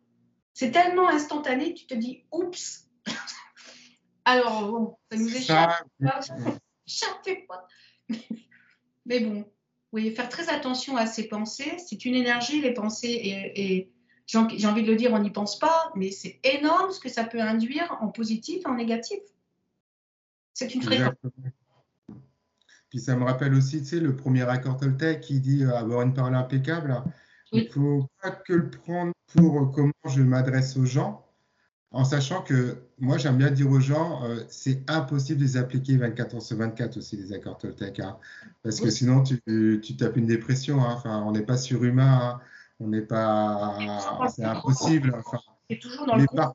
[0.54, 2.90] c'est tellement instantané, tu te dis, oups.
[4.26, 5.84] Alors bon, ça nous échappe.
[9.06, 9.46] Mais bon,
[9.92, 11.78] oui, faire très attention à ses pensées.
[11.78, 13.92] C'est une énergie, les pensées, et,
[14.26, 17.26] j'ai envie de le dire, on n'y pense pas, mais c'est énorme ce que ça
[17.26, 19.20] peut induire en positif et en négatif.
[20.54, 21.14] C'est une fréquence.
[22.94, 26.04] Puis ça me rappelle aussi, tu sais, le premier accord Toltec qui dit euh, avoir
[26.04, 27.02] une parole impeccable.
[27.52, 31.26] Il ne faut pas que le prendre pour comment je m'adresse aux gens,
[31.90, 35.98] en sachant que moi, j'aime bien dire aux gens, euh, c'est impossible de les appliquer
[35.98, 38.00] 24 heures sur 24 aussi, les accords Toltec.
[38.00, 38.16] Hein.
[38.62, 39.42] parce que sinon, tu,
[39.82, 40.80] tu, tapes une dépression.
[40.80, 40.94] Hein.
[40.96, 42.20] Enfin, on n'est pas surhumain.
[42.22, 42.42] Hein.
[42.80, 43.76] on n'est pas.
[44.36, 45.16] C'est impossible.
[45.18, 45.40] Enfin,
[45.82, 46.54] toujours dans mais, le par,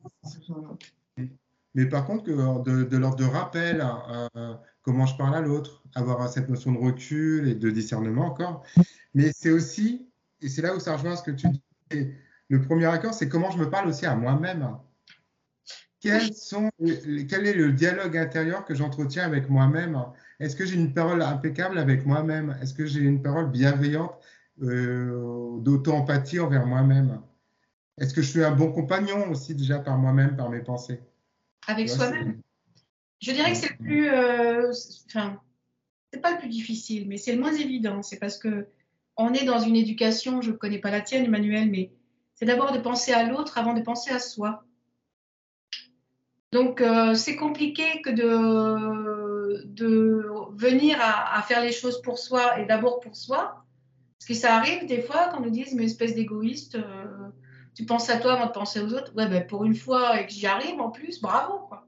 [1.75, 2.27] mais par contre,
[2.63, 3.85] de, de l'ordre de rappel,
[4.37, 4.55] euh,
[4.89, 8.65] comment je parle à l'autre, avoir cette notion de recul et de discernement encore.
[9.13, 10.09] Mais c'est aussi,
[10.41, 11.63] et c'est là où ça rejoint ce que tu dis,
[12.49, 14.79] le premier accord, c'est comment je me parle aussi à moi-même.
[16.01, 20.03] Quels sont, quel est le dialogue intérieur que j'entretiens avec moi-même?
[20.41, 22.57] Est-ce que j'ai une parole impeccable avec moi-même?
[22.63, 24.15] Est-ce que j'ai une parole bienveillante,
[24.63, 27.21] euh, d'auto-empathie envers moi-même?
[27.99, 31.03] Est-ce que je suis un bon compagnon aussi déjà par moi-même, par mes pensées?
[31.67, 32.41] Avec soi-même
[33.21, 34.09] Je dirais que c'est le plus...
[34.09, 34.73] Euh,
[35.07, 35.41] enfin,
[36.13, 38.03] c'est pas le plus difficile, mais c'est le moins évident.
[38.03, 38.69] C'est parce que
[39.17, 41.91] on est dans une éducation, je ne connais pas la tienne, Emmanuel, mais
[42.35, 44.65] c'est d'abord de penser à l'autre avant de penser à soi.
[46.53, 52.65] Donc, euh, c'est compliqué que de, de venir à, faire les choses pour soi et
[52.65, 53.65] d'abord pour soi.
[54.19, 57.29] Parce que ça arrive des fois qu'on nous dise, mais espèce d'égoïste, euh,
[57.75, 59.13] tu penses à toi avant de penser aux autres.
[59.17, 61.67] Ouais, ben pour une fois et que j'y arrive en plus, bravo.
[61.67, 61.88] Quoi.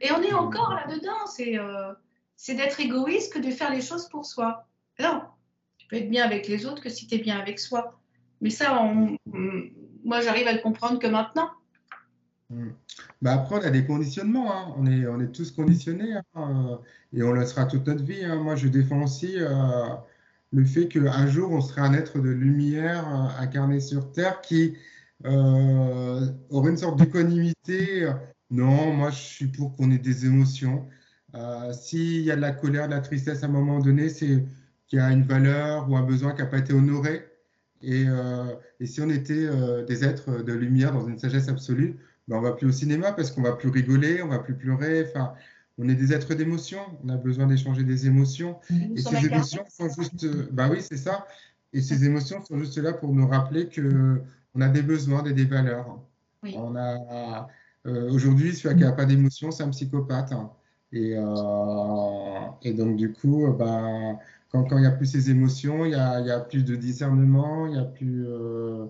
[0.00, 1.26] Et on est encore là-dedans.
[1.26, 1.92] C'est euh,
[2.48, 4.66] d'être égoïste que de faire les choses pour soi.
[5.00, 5.22] Non,
[5.78, 8.00] tu peux être bien avec les autres que si tu es bien avec soi.
[8.40, 8.82] Mais ça,
[10.04, 11.50] moi, j'arrive à le comprendre que maintenant.
[12.50, 12.70] Hmm.
[13.20, 14.54] Bah après, on a des conditionnements.
[14.54, 14.74] Hein.
[14.78, 16.76] On, est, on est tous conditionnés hein, euh,
[17.12, 18.24] et on le sera toute notre vie.
[18.24, 18.36] Hein.
[18.36, 19.88] Moi, je défends aussi euh,
[20.52, 24.76] le fait qu'un jour, on sera un être de lumière euh, incarné sur Terre qui
[25.24, 28.08] aurait une sorte d'équanimité.
[28.50, 30.86] Non, moi, je suis pour qu'on ait des émotions.
[31.72, 34.44] S'il y a de la colère, de la tristesse à un moment donné, c'est
[34.86, 37.26] qu'il y a une valeur ou un besoin qui n'a pas été honoré.
[37.82, 38.06] Et,
[38.80, 39.46] et si on était
[39.86, 43.12] des êtres de lumière dans une sagesse absolue, on ben, on va plus au cinéma
[43.12, 45.06] parce qu'on va plus rigoler, on va plus pleurer.
[45.08, 45.32] Enfin,
[45.78, 46.82] on est des êtres d'émotions.
[47.04, 48.58] On a besoin d'échanger des émotions.
[48.70, 51.26] et ces émotions sont juste, bah oui, c'est ça.
[51.72, 54.20] Et ces émotions sont juste là pour nous rappeler que
[54.54, 56.00] on a des besoins et des valeurs.
[56.42, 57.48] On a
[57.88, 60.32] euh, aujourd'hui celui qui n'a pas d'émotion, c'est un psychopathe.
[60.92, 64.18] Et, euh, et, donc du coup, bah,
[64.50, 66.76] quand, quand il n'y a plus ces émotions, il y a, y a, plus de
[66.76, 68.26] discernement, il n'y a plus.
[68.26, 68.86] Euh,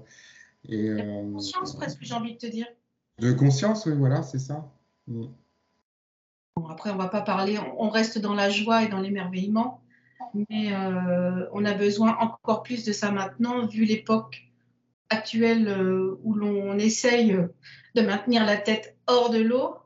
[0.68, 0.96] et,
[1.32, 2.66] conscience presque, j'ai envie de te dire.
[3.20, 4.70] De conscience, oui, voilà, c'est ça.
[5.06, 5.26] Mm.
[6.68, 9.80] après, on ne va pas parler, on reste dans la joie et dans l'émerveillement,
[10.34, 14.47] mais euh, on a besoin encore plus de ça maintenant, vu l'époque
[15.10, 17.36] actuelle euh, où l'on essaye
[17.94, 19.76] de maintenir la tête hors de l'eau.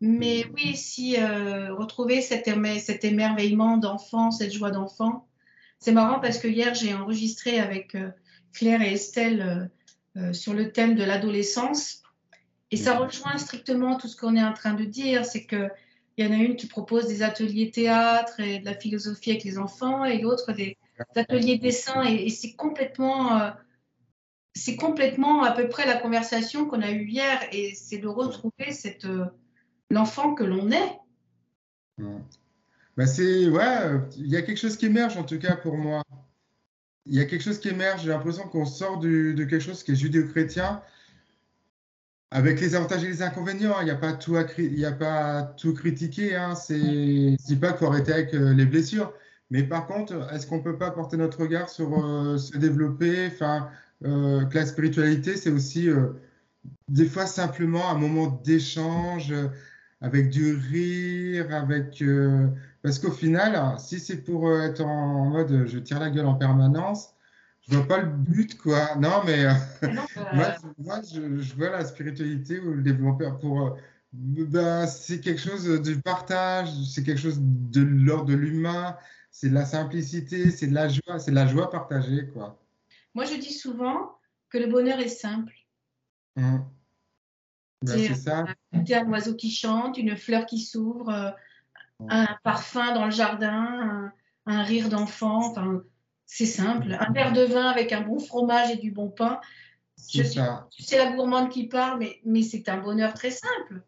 [0.00, 2.48] Mais oui, si euh, retrouver cet,
[2.78, 5.26] cet émerveillement d'enfant, cette joie d'enfant,
[5.80, 7.96] c'est marrant parce que hier, j'ai enregistré avec
[8.52, 9.70] Claire et Estelle
[10.32, 12.02] sur le thème de l'adolescence.
[12.70, 15.70] Et ça rejoint strictement tout ce qu'on est en train de dire, c'est qu'il
[16.18, 19.58] y en a une qui propose des ateliers théâtre et de la philosophie avec les
[19.58, 20.76] enfants, et l'autre des,
[21.14, 23.50] ateliers dessin, et, c'est complètement, euh,
[24.58, 28.72] c'est complètement à peu près la conversation qu'on a eue hier, et c'est de retrouver
[28.72, 29.26] cette, euh,
[29.90, 30.98] l'enfant que l'on est.
[32.96, 36.02] Bah c'est ouais, il y a quelque chose qui émerge en tout cas pour moi.
[37.06, 38.02] Il y a quelque chose qui émerge.
[38.02, 40.82] J'ai l'impression qu'on sort de quelque chose qui est judéo-chrétien
[42.30, 44.92] avec les avantages et les inconvénients, il n'y a pas tout à il y a
[44.92, 46.36] pas tout critiquer.
[46.36, 46.54] Hein.
[46.54, 49.12] C'est, dis pas qu'il faut arrêter avec euh, les blessures,
[49.50, 51.88] Mais par contre, est-ce qu'on peut pas porter notre regard sur
[52.38, 53.70] se développer Enfin,
[54.02, 55.88] que la spiritualité, c'est aussi
[56.88, 59.34] des fois simplement un moment d'échange
[60.00, 62.02] avec du rire, avec
[62.82, 67.14] parce qu'au final, si c'est pour être en, mode je tire la gueule en permanence,
[67.68, 68.94] je vois pas le but, quoi.
[68.96, 69.52] Non, mais euh,
[70.32, 73.60] moi, moi je, je, vois la spiritualité ou le développeur pour.
[73.62, 73.70] Euh,
[74.12, 78.96] ben, c'est quelque chose du partage, c'est quelque chose de l'ordre de l'humain,
[79.30, 82.58] c'est de la simplicité, c'est de la joie, c'est de la joie partagée, quoi.
[83.14, 84.18] Moi, je dis souvent
[84.50, 85.54] que le bonheur est simple.
[86.36, 86.58] Mmh.
[87.82, 88.46] Ben, c'est ça.
[88.72, 91.30] Un oiseau qui chante, une fleur qui s'ouvre, euh,
[92.00, 92.06] mmh.
[92.10, 94.12] un parfum dans le jardin, un,
[94.46, 95.50] un rire d'enfant.
[95.50, 95.82] Enfin,
[96.26, 96.96] c'est simple.
[96.98, 99.40] Un verre de vin avec un bon fromage et du bon pain.
[99.96, 100.68] C'est ça.
[100.70, 103.82] C'est la gourmande qui parle, mais, mais c'est un bonheur très simple.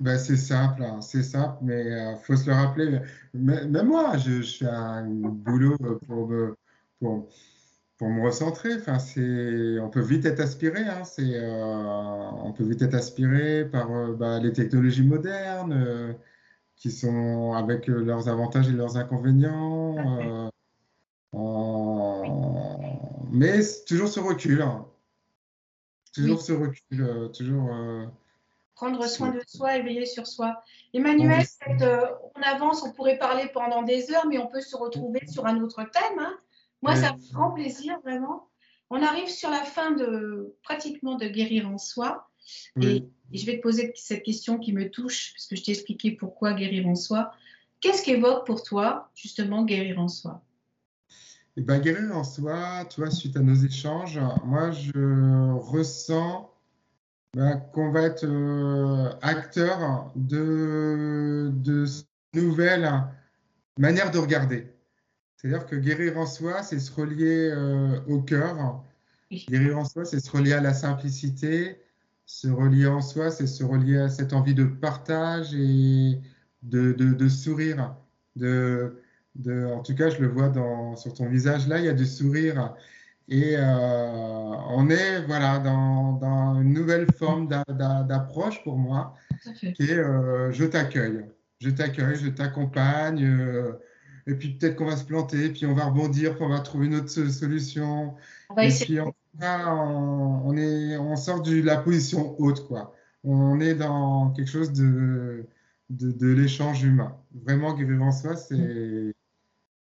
[0.00, 1.00] Ben, c'est simple, hein.
[1.00, 2.98] c'est simple, mais il euh, faut se le rappeler.
[3.34, 5.76] Même moi, je, fais un boulot
[6.08, 6.56] pour me,
[6.98, 7.28] pour,
[8.02, 8.70] pour me recentrer.
[8.74, 8.98] Enfin,
[9.80, 10.80] on peut vite être aspiré.
[10.80, 11.02] Hein.
[11.20, 16.16] Euh, on peut vite être aspiré par euh, bah, les technologies modernes
[16.74, 20.50] qui sont avec leurs avantages et leurs inconvénients.
[23.30, 24.62] Mais toujours ce recul.
[24.62, 24.84] Hein.
[26.12, 27.00] Toujours ce recul.
[27.00, 27.72] Euh, toujours.
[27.72, 28.04] Euh,
[28.74, 30.60] Prendre soin de soi et veiller sur soi.
[30.92, 31.44] Emmanuel,
[31.82, 35.46] euh, on avance, on pourrait parler pendant des heures, mais on peut se retrouver sur
[35.46, 36.18] un autre thème.
[36.18, 36.36] Hein.
[36.82, 38.48] Moi, ça me fait grand plaisir, vraiment.
[38.90, 42.28] On arrive sur la fin de pratiquement de guérir en soi.
[42.80, 45.72] Et, et, je vais te poser cette question qui me touche, parce que je t'ai
[45.72, 47.32] expliqué pourquoi guérir en soi.
[47.80, 50.44] Qu'est-ce qu'évoque pour toi, justement, guérir en soi?
[51.56, 56.50] Eh ben, guérir en soi, tu vois, suite à nos échanges, moi, je ressens
[57.34, 61.84] ben, qu'on va être euh, acteur de, de
[62.34, 62.90] nouvelles
[63.78, 64.66] manières de regarder.
[65.42, 68.84] C'est-à-dire que guérir en soi, c'est se relier euh, au cœur.
[69.48, 71.80] Guérir en soi, c'est se relier à la simplicité.
[72.26, 76.20] Se relier en soi, c'est se relier à cette envie de partage et
[76.62, 77.96] de, de, de sourire,
[78.36, 78.94] de,
[79.72, 82.06] en tout cas, je le vois dans, sur ton visage là, il y a du
[82.06, 82.74] sourire.
[83.28, 89.14] Et euh, on est voilà, dans, dans une nouvelle forme d'approche pour moi,
[89.74, 91.24] qui est euh, je t'accueille.
[91.60, 93.24] Je t'accueille, je t'accompagne.
[93.24, 93.72] Euh,
[94.26, 96.86] et puis peut-être qu'on va se planter, puis on va rebondir, puis on va trouver
[96.86, 98.14] une autre solution.
[98.50, 98.98] On va essayer.
[98.98, 102.94] Et puis on, on, est, on sort de la position haute, quoi.
[103.24, 105.46] On est dans quelque chose de,
[105.90, 107.16] de, de l'échange humain.
[107.34, 109.14] Vraiment, guérir en soi, c'est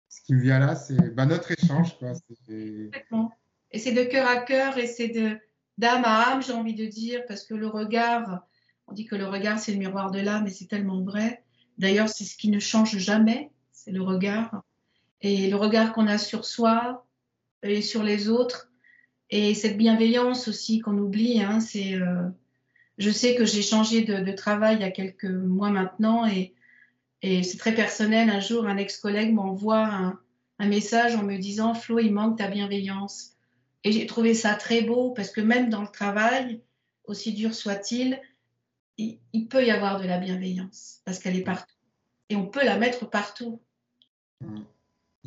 [0.09, 1.99] ce qui me vient là, c'est bah, notre échange.
[1.99, 2.13] Quoi.
[2.49, 5.39] Et c'est de cœur à cœur et c'est de
[5.79, 8.47] d'âme à âme, j'ai envie de dire, parce que le regard,
[8.87, 11.45] on dit que le regard, c'est le miroir de l'âme et c'est tellement vrai.
[11.77, 13.51] D'ailleurs, c'est ce qui ne change jamais,
[13.87, 14.63] c'est le regard.
[15.23, 17.07] Et le regard qu'on a sur soi
[17.63, 18.71] et sur les autres.
[19.31, 21.95] Et cette bienveillance aussi qu'on oublie, hein, c'est...
[21.95, 22.29] Euh,
[22.99, 26.55] je sais que j'ai changé de, travail il y a quelques mois maintenant et
[27.23, 28.31] et c'est très personnel.
[28.31, 29.85] Un jour, un ex-collègue m'envoie
[30.59, 33.33] un, message en me disant Flo, il manque ta bienveillance.
[33.85, 36.61] Et j'ai trouvé ça très beau parce que même dans le travail,
[37.05, 38.21] aussi dur soit-il,
[38.99, 41.75] il, peut y avoir de la bienveillance parce qu'elle est partout.
[42.29, 43.61] Et on peut la mettre partout.
[44.41, 44.61] Mmh.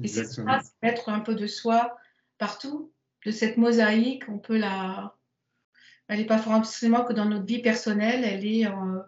[0.04, 1.98] Et c'est ça, mettre un peu de soi
[2.38, 2.92] partout,
[3.26, 5.16] de cette mosaïque, on peut la.
[6.08, 9.04] Elle n'est pas forcément que dans notre vie personnelle, elle est en,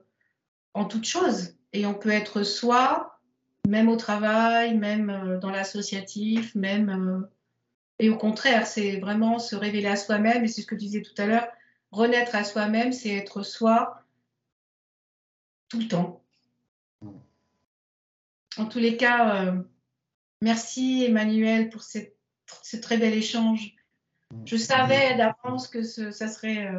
[0.74, 1.56] en toute chose.
[1.74, 3.20] Et on peut être soi,
[3.68, 6.90] même au travail, même euh, dans l'associatif, même.
[6.90, 7.28] Euh,
[8.00, 10.44] et au contraire, c'est vraiment se révéler à soi-même.
[10.44, 11.48] Et c'est ce que tu disais tout à l'heure,
[11.92, 14.04] renaître à soi-même, c'est être soi
[15.70, 16.22] tout le temps.
[18.58, 19.62] En tous les cas, euh,
[20.42, 22.16] merci Emmanuel pour cette,
[22.64, 23.76] ce très bel échange.
[24.46, 26.72] Je savais d'avance que ce, ça serait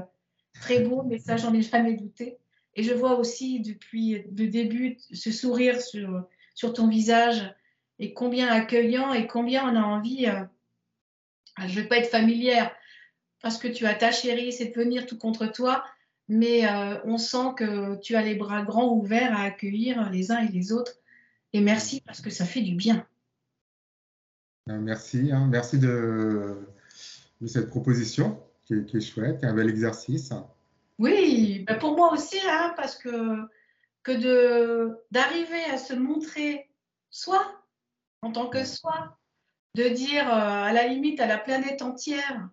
[0.54, 2.38] très beau, mais ça, j'en ai jamais douté.
[2.74, 7.54] Et je vois aussi depuis le début ce sourire sur, sur ton visage
[7.98, 10.26] et combien accueillant et combien on a envie.
[10.26, 10.44] Euh,
[11.58, 12.74] je ne vais pas être familière
[13.42, 15.84] parce que tu as ta chérie, c'est de venir tout contre toi,
[16.28, 20.38] mais euh, on sent que tu as les bras grands ouverts à accueillir les uns
[20.38, 20.94] et les autres.
[21.52, 23.06] Et merci parce que ça fait du bien.
[24.68, 25.48] Euh, merci, hein.
[25.50, 26.56] merci de,
[27.40, 30.32] de, cette proposition qui est, qui est chouette, un bel exercice.
[30.98, 33.42] Oui, ben pour moi aussi, hein, parce que,
[34.04, 36.68] que de, d'arriver à se montrer
[37.10, 37.44] soi,
[38.22, 39.18] en tant que soi,
[39.74, 42.48] de dire euh, à la limite à la planète entière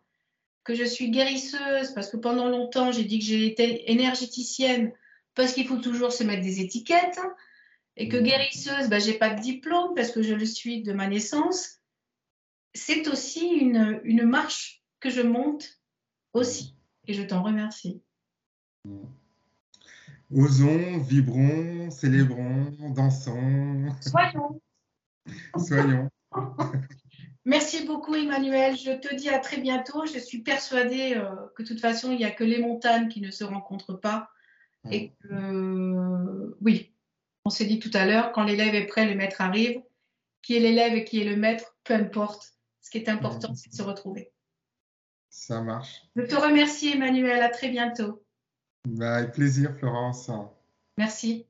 [0.63, 4.91] que je suis guérisseuse, parce que pendant longtemps j'ai dit que été énergéticienne,
[5.35, 7.19] parce qu'il faut toujours se mettre des étiquettes.
[7.97, 10.93] et que guérisseuse, ben, je n'ai pas de diplôme parce que je le suis de
[10.93, 11.78] ma naissance,
[12.73, 15.79] c'est aussi une, une marche que je monte
[16.33, 16.75] aussi.
[17.07, 18.01] Et je t'en remercie.
[20.31, 23.89] Osons, vibrons, célébrons, dansons.
[24.01, 24.61] Soyons.
[25.57, 26.09] Soyons.
[27.45, 28.77] Merci beaucoup Emmanuel.
[28.77, 30.05] Je te dis à très bientôt.
[30.05, 33.21] Je suis persuadée euh, que de toute façon, il n'y a que les montagnes qui
[33.21, 34.29] ne se rencontrent pas.
[34.91, 36.93] Et que, euh, oui,
[37.43, 39.81] on s'est dit tout à l'heure, quand l'élève est prêt, le maître arrive.
[40.43, 42.53] Qui est l'élève et qui est le maître, peu importe.
[42.81, 44.31] Ce qui est important, c'est de se retrouver.
[45.29, 46.03] Ça marche.
[46.15, 47.43] Je te remercie Emmanuel.
[47.43, 48.23] À très bientôt.
[48.87, 50.31] Bah, avec plaisir Florence.
[50.97, 51.45] Merci.